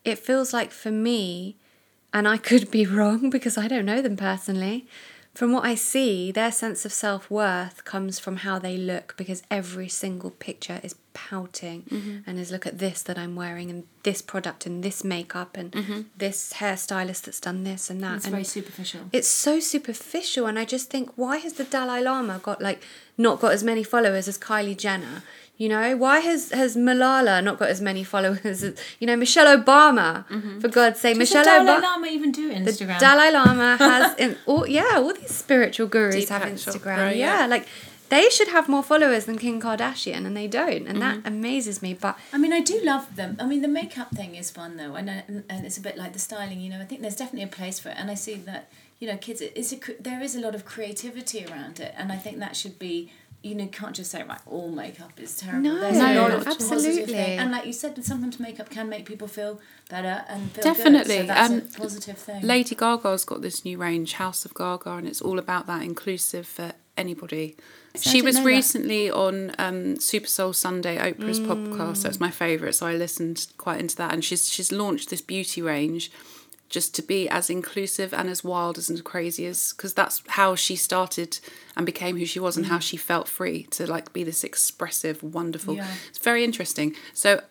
[0.05, 1.57] it feels like for me,
[2.12, 4.87] and I could be wrong because I don't know them personally.
[5.35, 9.43] From what I see, their sense of self worth comes from how they look because
[9.51, 12.18] every single picture is pouting Mm-hmm.
[12.26, 15.72] and is look at this that I'm wearing and this product and this makeup and
[15.72, 16.00] Mm-hmm.
[16.16, 18.16] this hairstylist that's done this and that.
[18.16, 19.00] It's and very superficial.
[19.12, 22.82] it's so superficial and i just think why has the dalai lama got like
[23.16, 25.22] not got as many followers as kylie jenner
[25.56, 29.50] you know why has has malala not got as many followers as you know michelle
[29.56, 30.08] obama
[30.60, 32.98] for god's sake Does michelle the Dalai obama Lama even do the Instagram?
[32.98, 37.40] dalai lama has in all yeah all these spiritual gurus Deepak have instagram yeah.
[37.40, 37.66] yeah like
[38.09, 41.28] they should have more followers than kim kardashian and they don't and that mm-hmm.
[41.28, 43.36] amazes me but I mean, I do love them.
[43.38, 45.96] I mean, the makeup thing is fun though, and uh, and, and it's a bit
[45.96, 46.61] like the styling.
[46.61, 49.09] You know, I think there's definitely a place for it, and I see that you
[49.09, 49.40] know, kids.
[49.40, 52.78] It's a there is a lot of creativity around it, and I think that should
[52.78, 53.11] be.
[53.42, 54.40] You know, can't just say right.
[54.46, 55.61] All makeup is terrible.
[55.61, 57.05] No, There's a lot of absolutely.
[57.05, 57.38] thing.
[57.38, 61.26] and like you said, sometimes makeup can make people feel better and feel Definitely, Good,
[61.28, 62.40] so that's um, a positive thing.
[62.40, 66.46] Lady Gaga's got this new range, House of Gaga, and it's all about that inclusive
[66.46, 67.57] for anybody.
[67.97, 68.49] So she was know that.
[68.49, 71.47] recently on um, Super Soul Sunday, Oprah's Mm.
[71.47, 72.03] podcast.
[72.03, 74.12] That's my favourite, so I listened quite into that.
[74.12, 76.11] And she's she's launched this beauty range
[76.70, 80.57] just to be as inclusive and as wild as and crazy as because that's how
[80.57, 81.38] she started
[81.76, 85.22] and became who she was and how she felt free to like be this expressive,
[85.22, 85.74] wonderful.
[85.76, 85.86] Yeah.
[86.09, 86.97] It's very interesting.
[87.12, 87.42] So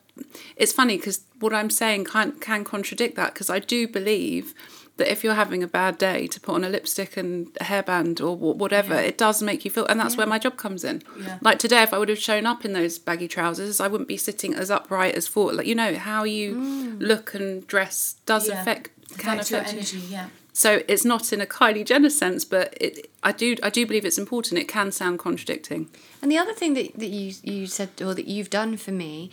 [0.57, 4.53] it's funny because what I'm saying can can contradict that because I do believe
[4.97, 8.21] that if you're having a bad day to put on a lipstick and a hairband
[8.21, 11.01] or wh- whatever, it does make you feel, and that's where my job comes in.
[11.19, 11.39] Yeah.
[11.41, 14.17] Like today, if I would have shown up in those baggy trousers, I wouldn't be
[14.17, 17.01] sitting as upright as for like you know how you mm.
[17.01, 18.61] look and dress does Yeah.
[18.61, 19.67] affect can Affect your you.
[19.67, 19.97] energy.
[19.97, 20.27] Yeah.
[20.55, 24.05] So it's not in a Kylie Jenner sense, but it I do I do believe
[24.05, 24.59] it's important.
[24.59, 25.89] It can sound contradicting.
[26.21, 29.31] And the other thing that, that you you said or that you've done for me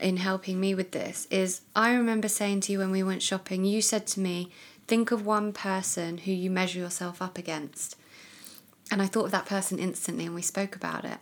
[0.00, 3.64] in helping me with this is I remember saying to you when we went shopping,
[3.64, 4.50] you said to me,
[4.86, 7.96] think of one person who you measure yourself up against.
[8.90, 11.18] And I thought of that person instantly and we spoke about it.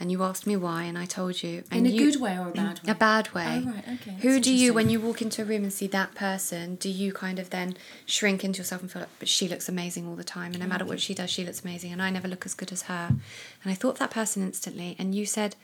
[0.00, 1.64] And you asked me why and I told you.
[1.72, 2.92] In a you, good way or a bad way?
[2.92, 3.64] A bad way.
[3.66, 6.14] Oh, right, okay, Who do you, when you walk into a room and see that
[6.14, 9.68] person, do you kind of then shrink into yourself and feel like, but she looks
[9.68, 12.10] amazing all the time, and no matter what she does, she looks amazing, and I
[12.10, 13.08] never look as good as her.
[13.08, 15.56] And I thought of that person instantly, and you said,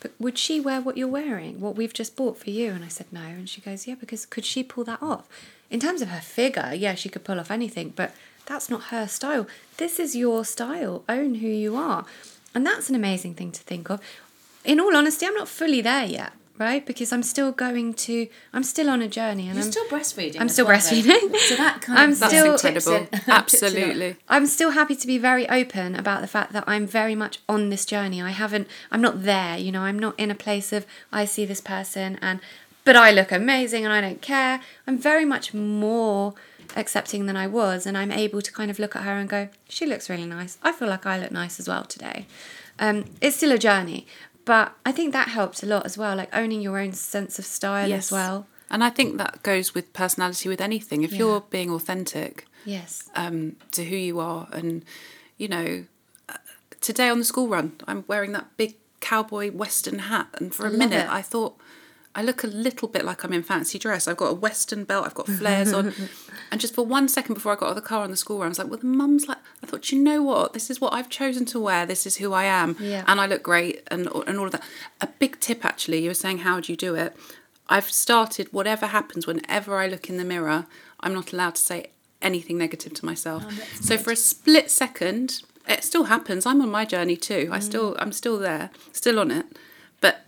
[0.00, 2.72] but would she wear what you're wearing, what we've just bought for you?
[2.72, 3.20] And I said, no.
[3.20, 5.28] And she goes, yeah, because could she pull that off?
[5.70, 8.12] In terms of her figure, yeah, she could pull off anything, but
[8.46, 9.46] that's not her style.
[9.78, 11.02] This is your style.
[11.08, 12.04] Own who you are.
[12.54, 14.00] And that's an amazing thing to think of.
[14.64, 16.84] In all honesty, I'm not fully there yet, right?
[16.86, 19.46] Because I'm still going to, I'm still on a journey.
[19.48, 20.36] And You're I'm, still breastfeeding.
[20.40, 20.84] I'm as still well, though.
[20.86, 21.36] breastfeeding.
[21.36, 22.94] So that kind I'm of That's still- tips incredible.
[23.06, 23.38] it- tips it up.
[23.38, 24.16] Absolutely.
[24.28, 27.68] I'm still happy to be very open about the fact that I'm very much on
[27.70, 28.22] this journey.
[28.22, 31.44] I haven't, I'm not there, you know, I'm not in a place of I see
[31.44, 32.40] this person and,
[32.86, 34.60] but I look amazing and I don't care.
[34.86, 36.34] I'm very much more
[36.76, 39.48] accepting than I was, and I'm able to kind of look at her and go,
[39.68, 40.56] she looks really nice.
[40.62, 42.26] I feel like I look nice as well today.
[42.78, 44.06] Um, it's still a journey,
[44.44, 47.44] but I think that helped a lot as well, like owning your own sense of
[47.44, 48.46] style as well.
[48.70, 51.02] And I think that goes with personality with anything.
[51.02, 53.10] If you're being authentic Yes.
[53.16, 54.84] um, to who you are, and
[55.38, 55.84] you know,
[56.28, 56.34] uh,
[56.80, 60.70] today on the school run, I'm wearing that big cowboy western hat, and for a
[60.70, 61.08] minute it.
[61.08, 61.56] I thought
[62.16, 64.08] I look a little bit like I'm in fancy dress.
[64.08, 65.92] I've got a western belt, I've got flares on,
[66.50, 68.38] and just for one second before I got out of the car on the school
[68.38, 70.54] run, I was like, "Well, the mum's like." I thought, you know what?
[70.54, 71.84] This is what I've chosen to wear.
[71.86, 73.04] This is who I am, Yeah.
[73.06, 74.62] and I look great, and and all of that.
[75.00, 76.02] A big tip, actually.
[76.02, 77.14] You were saying, how do you do it?
[77.68, 80.66] I've started whatever happens whenever I look in the mirror,
[81.00, 81.90] I'm not allowed to say
[82.22, 83.44] anything negative to myself.
[83.46, 86.46] Oh, so for a split second, it still happens.
[86.46, 87.50] I'm on my journey too.
[87.52, 87.62] I mm.
[87.62, 89.46] still I'm still there, still on it.
[90.00, 90.24] But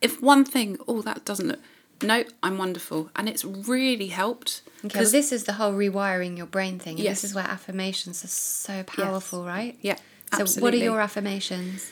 [0.00, 1.60] if one thing, oh that doesn't look
[2.02, 3.10] no, I'm wonderful.
[3.16, 4.62] And it's really helped.
[4.84, 6.96] Okay, well, this is the whole rewiring your brain thing.
[6.96, 7.22] And Yes.
[7.22, 9.78] This is where affirmations are so powerful, right?
[9.80, 9.96] Yeah.
[10.36, 11.90] So, what are your affirmations?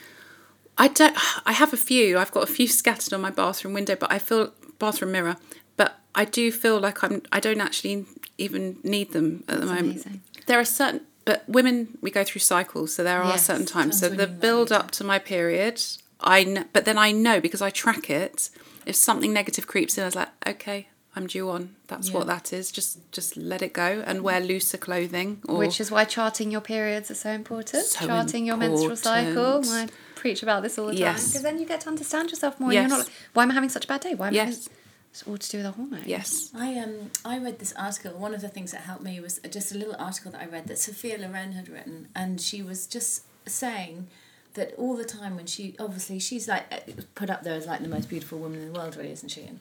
[0.76, 1.16] I don't.
[1.46, 2.18] I have a few.
[2.18, 5.36] I've got a few scattered on my bathroom window, but I feel bathroom mirror.
[5.76, 7.22] But I do feel like I'm.
[7.32, 9.92] I don't actually even need them at the moment.
[9.92, 10.22] amazing.
[10.46, 14.00] There are certain, but women we go through cycles, so there are Yes, certain times
[14.00, 15.80] So the build up to my period,
[16.20, 16.44] I.
[16.44, 18.50] Kn- but then I know because I track it.
[18.86, 21.74] If something negative creeps in, I was like, okay, I'm due on.
[21.86, 22.70] That's what that is.
[22.70, 25.40] Just just let it go and wear looser clothing.
[25.48, 27.84] Or Which is why charting your periods are so important.
[27.84, 29.56] So charting your menstrual cycle.
[29.58, 29.90] important.
[29.90, 31.28] I preach about this all the time Yes.
[31.28, 32.70] because then you get to understand yourself more.
[32.70, 33.06] And you're not Yes.
[33.06, 34.14] like, why am I having such a bad day?
[34.14, 34.52] Why am I having...
[34.54, 34.68] yes,
[35.10, 36.06] It's all to do with the hormones.
[36.06, 36.50] yes.
[36.54, 38.12] I um I read this article.
[38.18, 40.66] One of the things that helped me was just a little article that I read
[40.66, 44.08] that Sophia Loren had written, and she was just saying
[44.54, 47.88] that all the time when she obviously she's like put up there as like the
[47.88, 49.42] most beautiful woman in the world, really, isn't she?
[49.42, 49.60] And,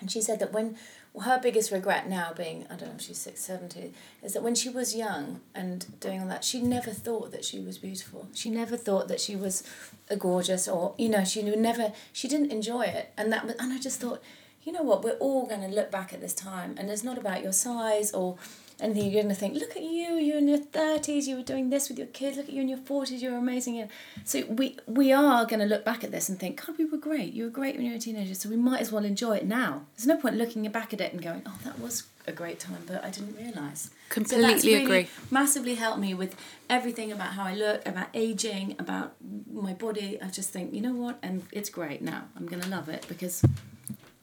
[0.00, 0.76] and she said that when
[1.20, 4.54] her biggest regret now being I don't know if she's six seventy is that when
[4.54, 8.28] she was young and doing all that she never thought that she was beautiful.
[8.34, 9.64] She never thought that she was
[10.08, 13.72] a gorgeous or you know she never she didn't enjoy it and that was, and
[13.72, 14.22] I just thought
[14.62, 17.18] you know what we're all going to look back at this time and it's not
[17.18, 18.36] about your size or
[18.80, 21.42] and then you're going to think, look at you, you're in your 30s, you were
[21.42, 23.88] doing this with your kids, look at you in your 40s, you're amazing.
[24.24, 26.98] So we, we are going to look back at this and think, God, we were
[26.98, 27.32] great.
[27.32, 29.46] You were great when you were a teenager, so we might as well enjoy it
[29.46, 29.82] now.
[29.96, 32.84] There's no point looking back at it and going, oh, that was a great time,
[32.86, 33.90] but I didn't realise.
[34.10, 35.08] Completely so really agree.
[35.30, 36.36] Massively helped me with
[36.70, 39.14] everything about how I look, about aging, about
[39.52, 40.18] my body.
[40.22, 42.24] I just think, you know what, and it's great now.
[42.36, 43.44] I'm going to love it because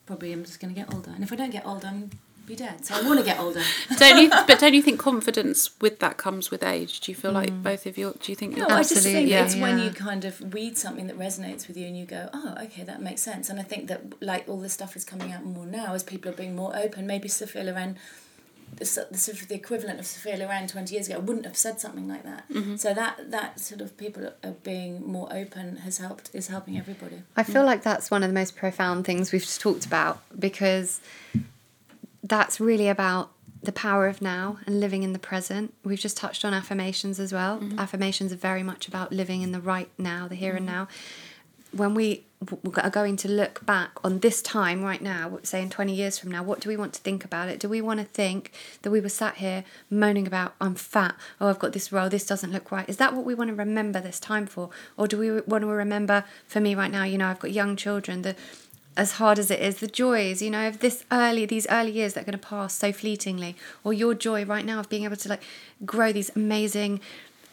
[0.05, 1.11] probably I'm just going to get older.
[1.11, 2.11] And if I don't get older, I'm
[2.45, 2.85] be dead.
[2.85, 3.61] So I want to get older.
[3.97, 4.29] don't you?
[4.29, 6.99] But don't you think confidence with that comes with age?
[6.99, 7.63] Do you feel like mm.
[7.63, 8.15] both of you?
[8.19, 8.57] Do you think?
[8.57, 11.67] No, you're I just think yeah, it's when you kind of read something that resonates
[11.67, 13.49] with you and you go, oh, okay, that makes sense.
[13.49, 16.31] And I think that like all this stuff is coming out more now as people
[16.31, 17.07] are being more open.
[17.07, 17.97] Maybe Sophia Loren,
[18.75, 21.79] the, the sort of the equivalent of Sophia Loren twenty years ago, wouldn't have said
[21.79, 22.47] something like that.
[22.49, 22.75] Mm-hmm.
[22.75, 27.23] So that that sort of people are being more open has helped is helping everybody.
[27.35, 27.67] I feel mm.
[27.67, 30.99] like that's one of the most profound things we've just talked about because
[32.27, 35.73] that's really about the power of now and living in the present.
[35.83, 37.59] We've just touched on affirmations as well.
[37.59, 37.79] Mm-hmm.
[37.79, 40.75] Affirmations are very much about living in the right now, the here and mm-hmm.
[40.75, 40.87] now.
[41.71, 45.69] When we w- are going to look back on this time right now, say in
[45.69, 47.59] 20 years from now, what do we want to think about it?
[47.59, 48.51] Do we want to think
[48.83, 52.25] that we were sat here moaning about, I'm fat, oh, I've got this role, this
[52.25, 52.87] doesn't look right?
[52.87, 54.69] Is that what we want to remember this time for?
[54.95, 57.75] Or do we want to remember, for me right now, you know, I've got young
[57.75, 58.35] children, the
[58.97, 62.13] as hard as it is, the joys, you know, of this early, these early years
[62.13, 65.17] that are going to pass so fleetingly, or your joy right now of being able
[65.17, 65.43] to like
[65.85, 67.01] grow these amazing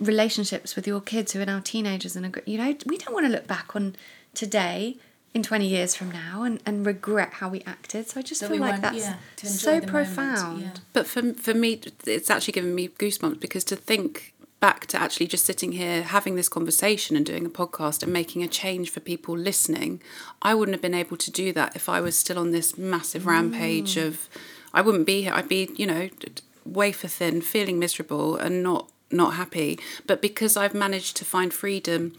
[0.01, 3.15] relationships with your kids who are now teenagers, and are gr- you know, we don't
[3.15, 3.95] want to look back on
[4.35, 4.97] today
[5.35, 8.07] in 20 years from now and, and regret how we acted.
[8.09, 10.63] So I just That feel like that's yeah, so the moment, profound.
[10.63, 10.71] yeah.
[10.93, 14.32] But for for me, it's actually given me goosebumps because to think
[14.63, 18.45] back to actually just sitting here having this conversation and doing a podcast and making
[18.45, 20.01] a change for people listening,
[20.41, 23.27] I wouldn't have been able to do that if I was still on this massive
[23.27, 24.07] rampage mm.
[24.07, 24.29] of.
[24.73, 25.33] I wouldn't be here.
[25.35, 26.09] I'd be, you know,
[26.65, 29.81] wafer thin, feeling miserable and not not happy.
[30.07, 32.17] But because I've managed to find freedom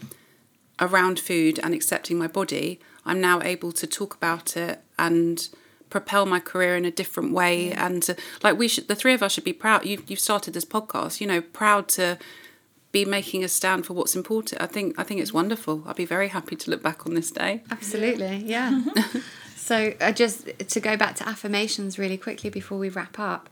[0.78, 5.48] around food and accepting my body, I'm now able to talk about it and
[5.94, 7.70] propel my career in a different way.
[7.70, 9.86] And to, like we should, the three of us should be proud.
[9.86, 12.18] You you've started this podcast, you know, proud to
[12.90, 14.60] be making a stand for what's important.
[14.60, 15.84] I think I think it's wonderful.
[15.86, 17.62] I'd be very happy to look back on this day.
[17.70, 18.82] Absolutely, yeah.
[19.54, 23.48] so I just to go back to affirmations really quickly before we wrap up.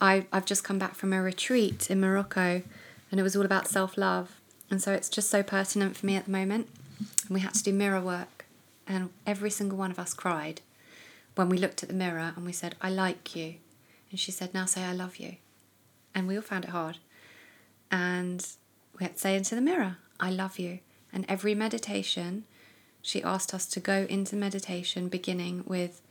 [0.00, 2.62] I I've just come back from a retreat in Morocco,
[3.10, 6.14] and it was all about self love, and so it's just so pertinent for me
[6.14, 6.68] at the moment.
[7.26, 8.44] And we had to do mirror work,
[8.86, 10.60] and every single one of us cried
[11.34, 13.56] when we looked at the mirror and we said, "I like you,"
[14.10, 15.36] and she said, "Now say I love you,"
[16.14, 16.98] and we all found it hard,
[17.90, 18.46] and
[18.98, 20.80] we had to say into the mirror, "I love you,"
[21.12, 22.44] and every meditation
[23.00, 26.02] she asked us to go into meditation beginning with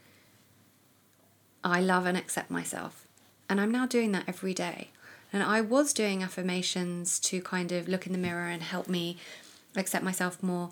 [1.63, 3.07] I love and accept myself.
[3.47, 4.89] And I'm now doing that every day.
[5.31, 9.17] And I was doing affirmations to kind of look in the mirror and help me
[9.75, 10.71] accept myself more,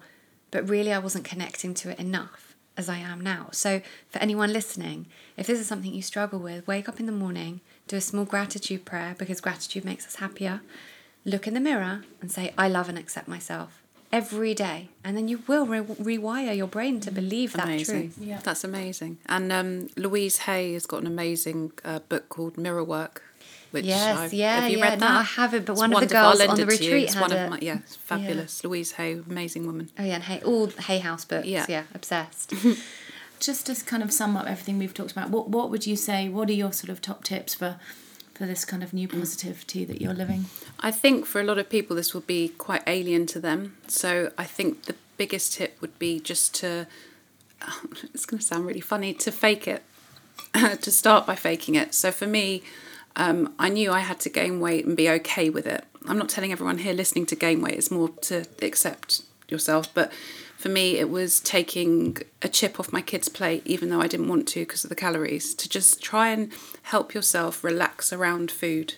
[0.52, 2.49] but really I wasn't connecting to it enough
[2.80, 3.50] as I am now.
[3.52, 5.06] So, for anyone listening,
[5.36, 8.24] if this is something you struggle with, wake up in the morning, do a small
[8.24, 10.62] gratitude prayer because gratitude makes us happier.
[11.26, 14.90] Look in the mirror and say, I love and accept myself every day.
[15.04, 18.14] And then you will re- rewire your brain to believe that amazing.
[18.14, 18.18] truth.
[18.20, 18.40] Yeah.
[18.42, 19.18] That's amazing.
[19.26, 23.24] And um, Louise Hay has got an amazing uh, book called Mirror Work.
[23.72, 24.90] Which Yes, I've, yeah, have you yeah.
[24.90, 25.18] read No, that?
[25.18, 26.92] I haven't, but It's one of the girls on the it to you.
[26.92, 27.44] retreat It's had one it.
[27.44, 28.64] of my, yeah, it's fabulous.
[28.64, 29.90] Louise Hay, amazing woman.
[30.00, 31.46] Oh yeah, and hey, all Hay House books.
[31.48, 31.84] Yeah, Yeah.
[31.94, 32.54] obsessed.
[33.40, 36.28] Just to kind of sum up everything we've talked about, what what would you say?
[36.28, 37.80] What are your sort of top tips for
[38.34, 39.18] for this kind of new mm.
[39.20, 40.46] positivity that you're living?
[40.80, 43.78] I think for a lot of people, this will be quite alien to them.
[43.88, 46.88] So I think the biggest tip would be just to,
[48.14, 49.84] it's going to sound really funny, to fake it,
[50.82, 51.94] to start by faking it.
[51.94, 52.64] So for me,
[53.16, 55.84] um, I knew I had to gain weight and be okay with it.
[56.08, 59.94] I'm not telling everyone here listening to gain weight, it's more to accept yourself.
[59.94, 60.12] But
[60.58, 64.28] for me, it was taking a chip off my kid's plate, even though I didn't
[64.28, 66.52] want to because of the calories, to just try and
[66.84, 68.96] help yourself relax around food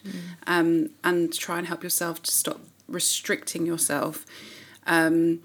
[0.48, 4.26] um, and try and help yourself to stop restricting yourself.
[4.88, 5.42] Um,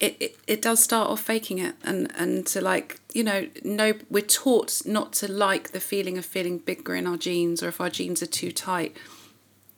[0.00, 3.92] it, it, it does start off faking it and, and to like you know no
[4.08, 7.80] we're taught not to like the feeling of feeling bigger in our jeans or if
[7.80, 8.96] our jeans are too tight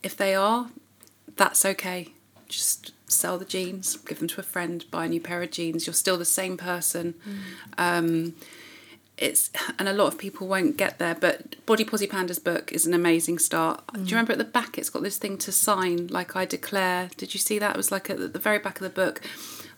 [0.02, 0.68] if they are
[1.36, 2.12] that's okay
[2.48, 5.86] just sell the jeans, give them to a friend, buy a new pair of jeans.
[5.86, 7.14] You're still the same person.
[7.78, 8.34] Um,
[9.18, 11.14] it's and a lot of people won't get there.
[11.14, 13.82] But Body Posi Panda's book is an amazing start.
[13.92, 14.78] Do you remember at the back?
[14.78, 17.10] It's got this thing to sign, like I declare.
[17.16, 17.74] Did you see that?
[17.74, 19.20] It was like at the very back of the book.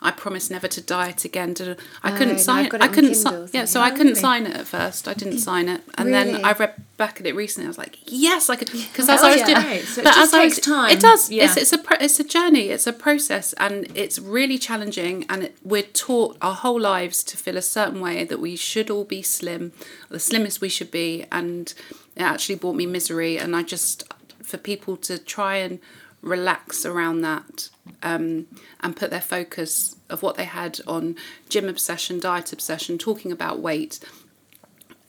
[0.05, 1.55] I promise never to diet again.
[2.03, 2.75] I Oh, couldn't no, sign it.
[2.81, 3.49] I couldn't sign.
[3.53, 5.09] Yeah, so- I Oh, couldn't sign it at first.
[5.09, 6.33] I didn't sign it, and Really?
[6.33, 7.67] then I read back at it recently.
[7.67, 8.71] I was like, yes, I could.
[8.71, 9.47] Because Oh, as I was yeah.
[9.47, 10.91] doing, Right, so it but just as I was- time.
[10.91, 11.31] It does.
[11.31, 11.45] Yeah.
[11.45, 12.69] It's, it's a it's a journey.
[12.69, 15.25] It's a process, and it's really challenging.
[15.31, 18.91] And it, we're taught our whole lives to feel a certain way that we should
[18.91, 19.73] all be slim,
[20.11, 21.73] the slimmest we should be, and
[22.15, 23.39] it actually brought me misery.
[23.39, 24.05] And I just
[24.43, 25.79] for people to try and
[26.25, 27.69] relax around that
[28.03, 28.47] um,
[28.81, 31.17] and put their focus of what they had on
[31.49, 34.01] gym obsession, diet obsession, talking about weight,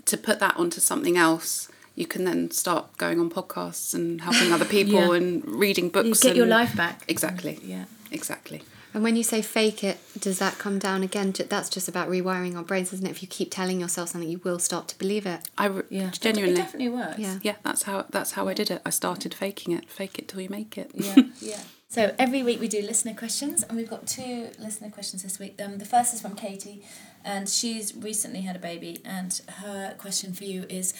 [0.05, 1.69] to put that onto something else.
[1.95, 5.13] You can then start going on podcasts and helping other people Yeah.
[5.13, 6.19] and reading You books.
[6.21, 7.03] get your life back.
[7.07, 7.59] Exactly.
[7.63, 7.85] Yeah.
[8.11, 8.61] Exactly.
[8.95, 11.33] And when you say fake it, does that come down again?
[11.49, 13.09] That's just about rewiring our brains, isn't it?
[13.11, 15.41] If you keep telling yourself something, you will start to believe it.
[15.57, 16.11] I re- Yeah.
[16.11, 16.53] genuinely.
[16.53, 17.19] It definitely works.
[17.19, 17.39] Yeah.
[17.43, 18.81] yeah, that's how that's how I did it.
[18.85, 19.89] I started faking it.
[19.89, 20.91] Fake it till you make it.
[20.93, 21.59] yeah, yeah.
[21.89, 25.59] So every week we do listener questions, and we've got two listener questions this week.
[25.61, 26.81] Um, the first is from Katie,
[27.25, 30.93] and she's recently had a baby, and her question for you is,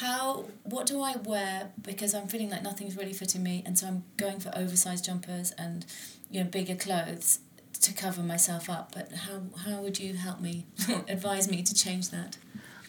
[0.00, 3.88] how what do I wear because I'm feeling like nothing's really fitting me, and so
[3.88, 5.84] I'm going for oversized jumpers and
[6.30, 7.40] you know bigger clothes
[7.80, 8.92] to cover myself up.
[8.94, 10.66] But how how would you help me
[11.08, 12.38] advise me to change that?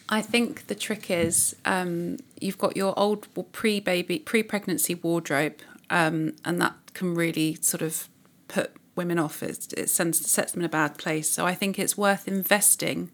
[0.08, 5.60] I think the trick is um, you've got your old pre baby, pre pregnancy wardrobe,
[5.88, 8.08] um, and that can really sort of
[8.48, 9.42] put women off.
[9.42, 11.30] It, it sends, sets them in a bad place.
[11.30, 13.10] So I think it's worth investing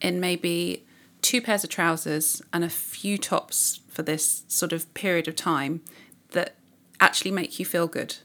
[0.00, 0.84] in maybe
[1.22, 5.80] two pairs of trousers and a few tops for this sort of period of time
[6.32, 6.56] that
[7.00, 8.16] actually make you feel good.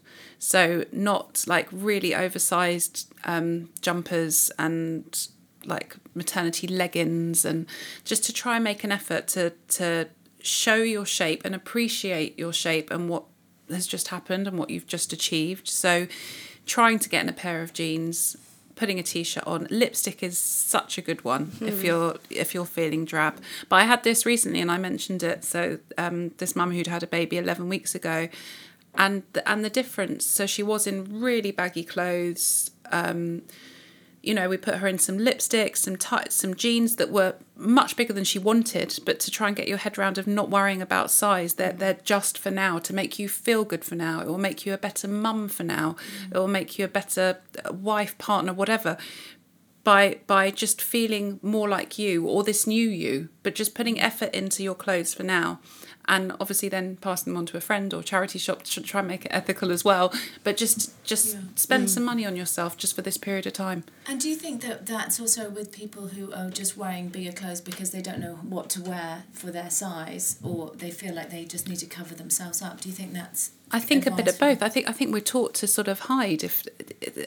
[0.44, 5.28] So not like really oversized um, jumpers and
[5.66, 7.68] like maternity leggings and
[8.06, 10.08] just to try and make an effort to to
[10.42, 13.26] show your shape and appreciate your shape and what
[13.70, 15.68] has just happened and what you've just achieved.
[15.68, 16.08] So
[16.66, 18.36] trying to get in a pair of jeans,
[18.74, 23.06] putting a t-shirt on, lipstick is such a good one if you're if you're feeling
[23.06, 23.40] drab.
[23.70, 25.44] But I had this recently and I mentioned it.
[25.44, 28.28] So um, this mum who'd had a baby 11 weeks ago
[28.96, 33.42] and the, and the difference so she was in really baggy clothes um,
[34.24, 37.96] you know, we put her in some lipstick, some tights, some jeans that were much
[37.96, 40.82] bigger than she wanted, but to try and get your head round of not worrying
[40.82, 44.22] about size, they're they're just for now to make you feel good for now.
[44.22, 45.96] It will make you a better mum for now.
[46.32, 48.98] It will make you a better uh, wife, partner, whatever.
[49.84, 54.32] By by just feeling more like you or this new you, but just putting effort
[54.36, 55.60] into your clothes for now.
[56.08, 59.08] And obviously, then pass them on to a friend or charity shop to try and
[59.08, 60.14] make it ethical as well.
[60.44, 61.42] But just just Yeah.
[61.56, 61.90] spend mm.
[61.90, 63.84] some money on yourself just for this period of time.
[64.08, 67.62] And do you think that that's also with people who are just wearing bigger clothes
[67.62, 71.46] because they don't know what to wear for their size or they feel like they
[71.46, 72.82] just need to cover themselves up?
[72.82, 74.62] Do you think that's I think a bit of both.
[74.62, 76.66] I think I think we're taught to sort of hide if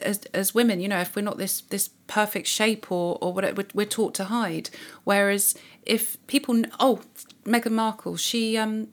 [0.03, 3.61] as as women, you know, if we're not this this perfect shape or or whatever,
[3.61, 4.69] we're, we're taught to hide.
[5.03, 5.55] Whereas
[5.85, 7.01] if people, oh,
[7.45, 8.87] Meghan Markle, she um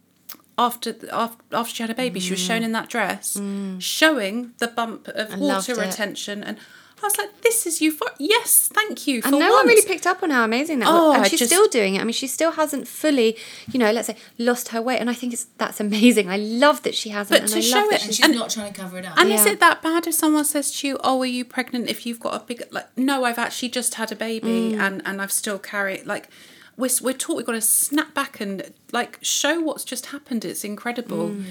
[0.59, 3.40] after after after she had a baby, she was shown in that dress,
[3.78, 5.34] showing the bump of Mm.
[5.34, 6.59] I water retention, and
[7.03, 9.55] I was like, this is you for yes, thank you for And no once.
[9.57, 11.16] one really picked up on how amazing that Oh, was.
[11.16, 12.00] And she's just- still doing it.
[12.00, 13.36] I mean, she still hasn't fully,
[13.72, 14.98] you know, let's say, lost her weight.
[15.00, 16.28] And I think it's that's amazing.
[16.30, 17.30] I love that she hasn't.
[17.34, 18.80] But and to I show love it- that And she's she's And- not trying to
[18.80, 19.18] cover it up.
[19.18, 22.07] And is it that bad if someone says to you, "Oh, are you pregnant?" If
[22.07, 25.32] you've got a big like, no, I've actually just had a baby, and and I've
[25.32, 26.28] still carried like.
[26.77, 30.45] We're, we're taught we've got to snap back and like show what's just happened.
[30.45, 31.31] It's incredible.
[31.31, 31.45] Mm.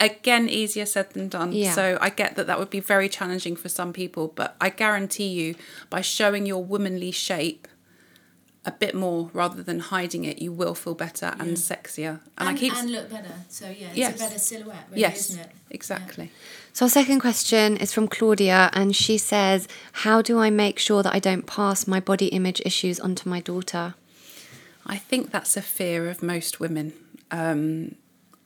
[0.00, 1.52] Again, easier said than done.
[1.52, 1.72] Yeah.
[1.72, 5.28] So I get that that would be very challenging for some people, but I guarantee
[5.28, 5.54] you,
[5.90, 7.68] by showing your womanly shape
[8.64, 12.20] a bit more rather than hiding it, you will feel better and sexier.
[12.38, 13.34] And, and, I keep and look better.
[13.48, 14.16] So yeah, it's Yes.
[14.16, 15.50] a better silhouette, really, yes, isn't it?
[15.70, 16.30] exactly.
[16.72, 19.68] So our second question is from Claudia, and she says,
[20.04, 23.40] "How do I make sure that I don't pass my body image issues onto my
[23.40, 23.94] daughter?"
[24.86, 26.92] I think that's a fear of most women.
[27.30, 27.94] Um,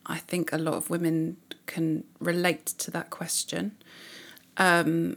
[0.05, 3.73] I think a lot of women can relate to that question.
[4.57, 5.17] Um,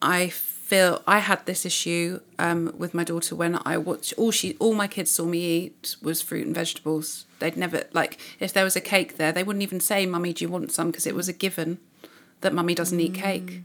[0.00, 0.28] I
[0.70, 4.72] feel I had this issue um, with my daughter when I watched all she all
[4.72, 7.26] my kids saw me eat was fruit and vegetables.
[7.38, 10.44] They'd never like if there was a cake there, they wouldn't even say, "Mummy, do
[10.44, 11.78] you want some?" because it was a given
[12.40, 13.62] that mummy doesn't eat cake.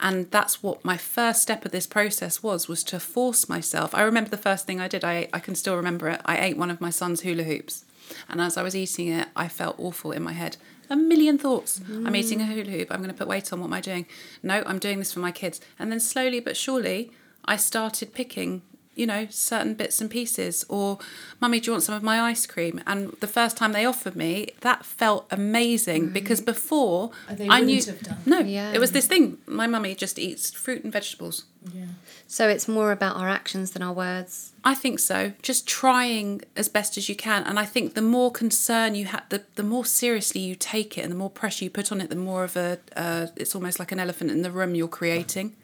[0.00, 3.94] And that's what my first step of this process was was to force myself.
[3.94, 5.04] I remember the first thing I did.
[5.04, 6.20] I I can still remember it.
[6.24, 7.84] I ate one of my son's hula hoops.
[8.28, 10.56] And as I was eating it, I felt awful in my head.
[10.90, 11.80] A million thoughts.
[11.86, 12.16] I'm mm.
[12.16, 12.90] eating a hula hoop.
[12.90, 13.60] I'm going to put weight on.
[13.60, 14.06] What am I doing?
[14.42, 15.60] No, I'm doing this for my kids.
[15.78, 17.12] And then slowly but surely,
[17.44, 18.62] I started picking
[18.98, 20.64] you know, certain bits and pieces.
[20.68, 20.98] Or,
[21.40, 22.80] Mummy, do you want some of my ice cream?
[22.86, 27.60] And the first time they offered me, that felt amazing because before Oh, they I
[27.60, 27.82] knew.
[27.84, 28.18] have done.
[28.26, 28.72] No, Yeah.
[28.72, 29.38] it was this thing.
[29.46, 31.44] My mummy just eats fruit and vegetables.
[31.72, 31.84] Yeah.
[32.26, 34.52] So it's more about our actions than our words.
[34.64, 35.32] I think so.
[35.42, 39.24] Just trying as best as you can, and I think the more concern you have,
[39.28, 42.10] the the more seriously you take it, and the more pressure you put on it,
[42.10, 45.56] the more of a uh, it's almost like an elephant in the room you're creating,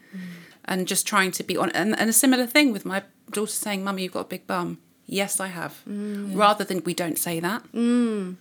[0.65, 1.69] and just trying to be on.
[1.71, 4.79] And, and a similar thing with my daughter saying, "Mummy, you've got a big bum."
[5.07, 5.81] Yes, I have.
[5.85, 7.63] Rather than we don't say that.
[7.73, 8.35] Mm.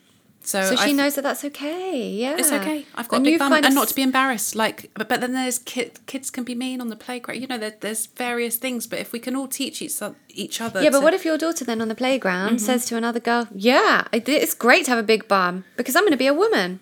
[0.47, 2.07] So, So she knows that that's okay.
[2.11, 2.37] Yeah.
[2.39, 2.85] It's okay.
[2.95, 4.55] I've got And a big bum, and not to be embarrassed.
[4.55, 7.41] Like, but, but then there's kid, kids can be mean on the playground.
[7.41, 8.87] You know, there, there's various things.
[8.87, 11.39] But if we can all teach each each other, Yeah, but to- what if your
[11.39, 12.67] daughter then on the playground Mm-hmm.
[12.67, 16.13] says to another girl, "Yeah, it's great to have a big bum because I'm going
[16.13, 16.81] to be a woman."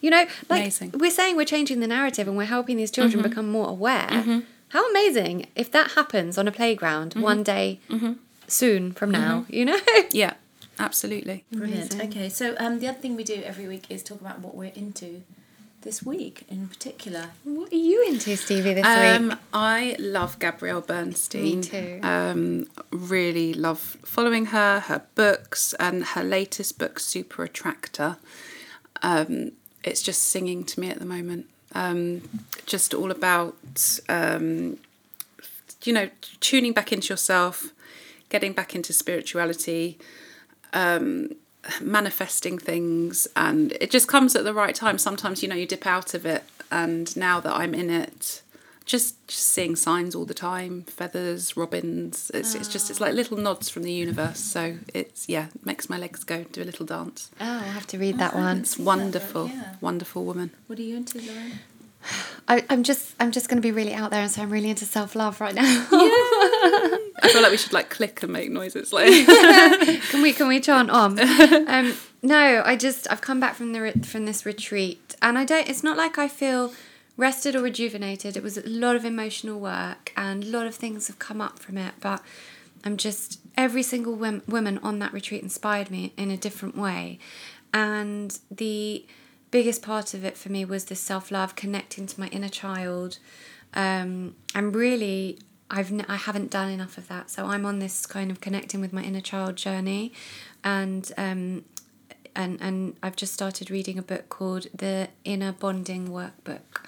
[0.00, 0.90] You know, like Amazing.
[0.92, 0.98] Mm-hmm.
[1.00, 4.08] we're saying we're changing the narrative and we're helping these children become more aware.
[4.72, 7.22] How amazing if that happens on a playground Mm-hmm.
[7.22, 7.80] one day
[8.48, 9.78] soon from now, you know?
[10.12, 10.34] Yeah,
[10.78, 11.44] absolutely.
[11.52, 12.00] Brilliant.
[12.00, 14.72] Okay, so um, the other thing we do every week is talk about what we're
[14.74, 15.22] into
[15.82, 17.30] this week in particular.
[17.44, 19.38] what are you into, Stevie, this Um, week?
[19.52, 21.42] I love Gabrielle Bernstein.
[21.58, 21.98] Me too.
[22.02, 28.16] Um, really love following her, her books, and her latest book, Super Attractor.
[29.02, 29.52] Um,
[29.82, 31.46] it's just singing to me at the moment.
[31.74, 32.28] Um,
[32.66, 34.78] just all about, um,
[35.84, 36.10] you know,
[36.40, 37.72] tuning back into yourself,
[38.28, 39.98] getting back into spirituality,
[40.72, 41.30] um,
[41.80, 44.98] manifesting things, and it just comes at the right time.
[44.98, 48.42] Sometimes, you know, you dip out of it, and now that I'm in it,
[48.92, 52.30] just just seeing signs all the time, feathers, robins.
[52.34, 54.38] It's it's just it's like little nods from the universe.
[54.38, 56.44] So it's yeah, makes my legs go.
[56.44, 57.30] Do a little dance.
[57.40, 58.58] Oh, I'll have to read that one.
[58.58, 59.76] It's wonderful, yeah.
[59.80, 60.50] wonderful woman.
[60.66, 61.60] What are you into, Lauren?
[62.48, 64.68] I, I'm just, I'm just going to be really out there, and so I'm really
[64.68, 65.62] into self love right now.
[65.92, 69.08] I feel like we should like click and make noises like.
[70.10, 71.18] can we can we chant on
[71.68, 75.68] um no i just i've come back from the from this retreat and i don't
[75.68, 76.72] it's not like i feel
[77.16, 78.36] rested or rejuvenated.
[78.36, 81.58] It was a lot of emotional work and a lot of things have come up
[81.58, 82.22] from it but
[82.84, 87.18] i'm just every single wom- woman on that retreat inspired me in a different way.
[87.74, 89.06] And the
[89.50, 93.18] biggest part of it for me was this self-love connecting to my inner child.
[93.74, 95.38] Um, I'm really
[95.70, 98.80] I've n- I haven't done enough of that, so I'm on this kind of connecting
[98.82, 100.12] with my inner child journey,
[100.62, 101.64] and um,
[102.36, 106.81] and and I've just started reading a book called The Inner Bonding Workbook.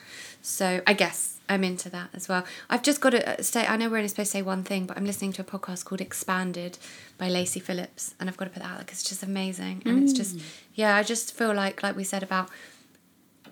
[0.44, 2.44] So I guess I'm into that as well.
[2.68, 4.84] I've just got to uh, say, I know we're only supposed to say one thing,
[4.84, 6.76] but I'm listening to a podcast called Expanded
[7.16, 10.02] by Lacy Phillips, and I've got to put that out because it's just amazing, and
[10.02, 10.42] it's just mm.
[10.74, 10.96] yeah.
[10.96, 12.50] I just feel like like we said about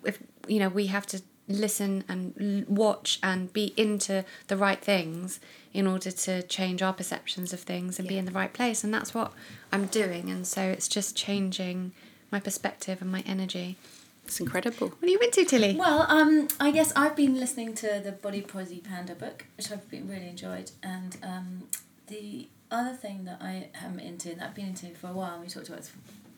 [0.04, 5.40] if you know we have to listen and watch and be into the right things
[5.72, 8.92] in order to change our perceptions of things and be in the right place and
[8.92, 9.32] that's what
[9.72, 11.92] I'm doing and so it's just changing
[12.30, 13.76] my perspective and my energy.
[14.24, 14.88] It's incredible.
[14.88, 15.76] What are you into, Tilly?
[15.76, 19.88] Well, um, I guess I've been listening to the Body Posi Panda book, which I've
[19.90, 21.64] been really enjoyed, and um,
[22.06, 25.42] the other thing that I am into, and I've been into for a while, and
[25.42, 25.92] we talked about this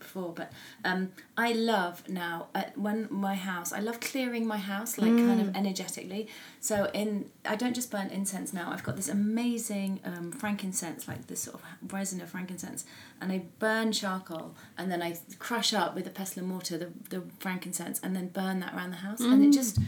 [0.04, 0.52] before, but
[0.84, 1.00] um,
[1.36, 5.48] I love now uh, when my house, I love clearing my house like kind of
[5.56, 6.28] energetically.
[6.60, 8.70] So in, I don't just burn incense now.
[8.72, 12.84] I've got this amazing um, frankincense, like this sort of resin of frankincense,
[13.20, 16.90] and I burn charcoal, and then I crush up with a pestle and mortar the,
[17.10, 19.78] the frankincense, and then burn that around the house, and it just,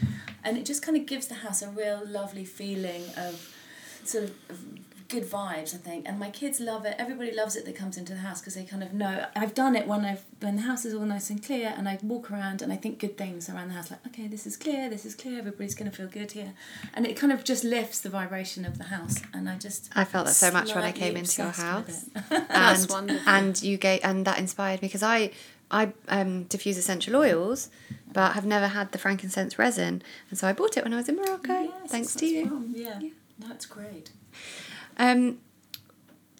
[0.43, 3.33] and it just kind of gives the house a real lovely feeling of
[4.03, 4.33] sort of
[5.09, 8.13] good vibes I think and my kids love it everybody loves it that comes into
[8.13, 10.83] the house because they kind of know I've done it when I've when the house
[10.85, 13.69] is all nice and clear and I walk around and I think good things around
[13.69, 16.33] the house like okay this is clear this is clear everybody's going to feel good
[16.33, 16.53] here
[16.93, 20.03] and it kind of just lifts the vibration of the house and I just I
[20.03, 22.07] felt that so much when I came into your house.
[22.07, 22.23] it.
[22.29, 25.31] That's and, and you gave and that inspired me because I
[25.69, 27.69] I um, diffuse essential oils,
[28.13, 31.09] but have never had the frankincense resin, and so I bought it when I was
[31.09, 31.63] in Morocco.
[31.63, 32.47] Yes, thanks to you.
[32.47, 33.01] from, yeah.
[33.37, 34.11] that's great
[34.97, 35.39] Um,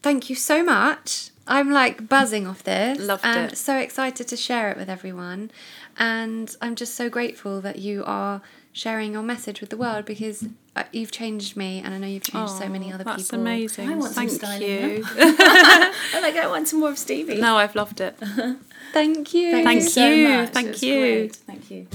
[0.02, 1.30] thank you so much.
[1.48, 3.00] I'm like buzzing off this.
[3.00, 3.58] Loved and it.
[3.58, 5.52] so excited to share it with everyone.
[5.98, 8.42] And I'm just so grateful that you are
[8.74, 12.24] sharing your message with the world because uh, you've changed me and I know you've
[12.24, 13.40] changed so many Oh, other that's people.
[13.40, 13.90] amazing.
[13.90, 15.04] I want some Thank styling you.
[15.18, 18.16] I'm like I want some more of Stevie no, I've loved it.
[18.94, 19.52] Thank you.
[19.64, 20.50] Thank you so you, much.
[20.50, 21.00] thank It was you.
[21.00, 21.36] great.
[21.38, 21.88] thank you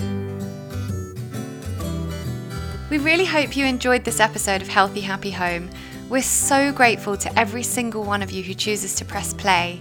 [2.90, 5.70] We really hope you enjoyed this episode of Healthy Happy Home.
[6.12, 9.80] We're so grateful to every single one of you who chooses to press play.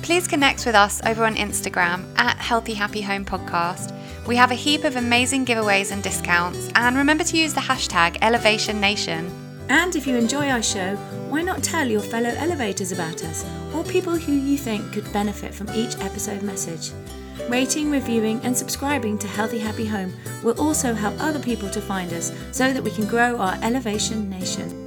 [0.00, 3.94] Please connect with us over on Instagram at Healthy Happy Home Podcast.
[4.26, 8.16] We have a heap of amazing giveaways and discounts, and remember to use the hashtag
[8.22, 9.30] Elevation Nation.
[9.68, 10.96] And if you enjoy our show,
[11.28, 13.44] why not tell your fellow elevators about us
[13.74, 16.92] or people who you think could benefit from each episode message?
[17.50, 22.14] Rating, reviewing, and subscribing to Healthy Happy Home will also help other people to find
[22.14, 24.86] us so that we can grow our Elevation Nation.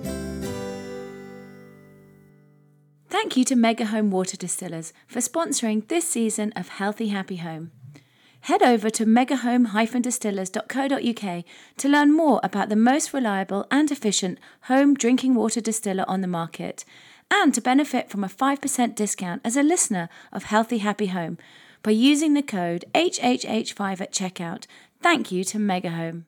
[3.10, 7.72] Thank you to Mega Home Water Distillers for sponsoring this season of Healthy Happy Home.
[8.42, 11.44] Head over to megahome-distillers.co.uk
[11.78, 16.28] to learn more about the most reliable and efficient home drinking water distiller on the
[16.28, 16.86] market
[17.32, 21.40] and to benefit from a 5% discount as a listener of Healthy Happy Home
[21.82, 24.68] by using the code HHH5 at checkout.
[25.02, 26.26] Thank you to Megahome.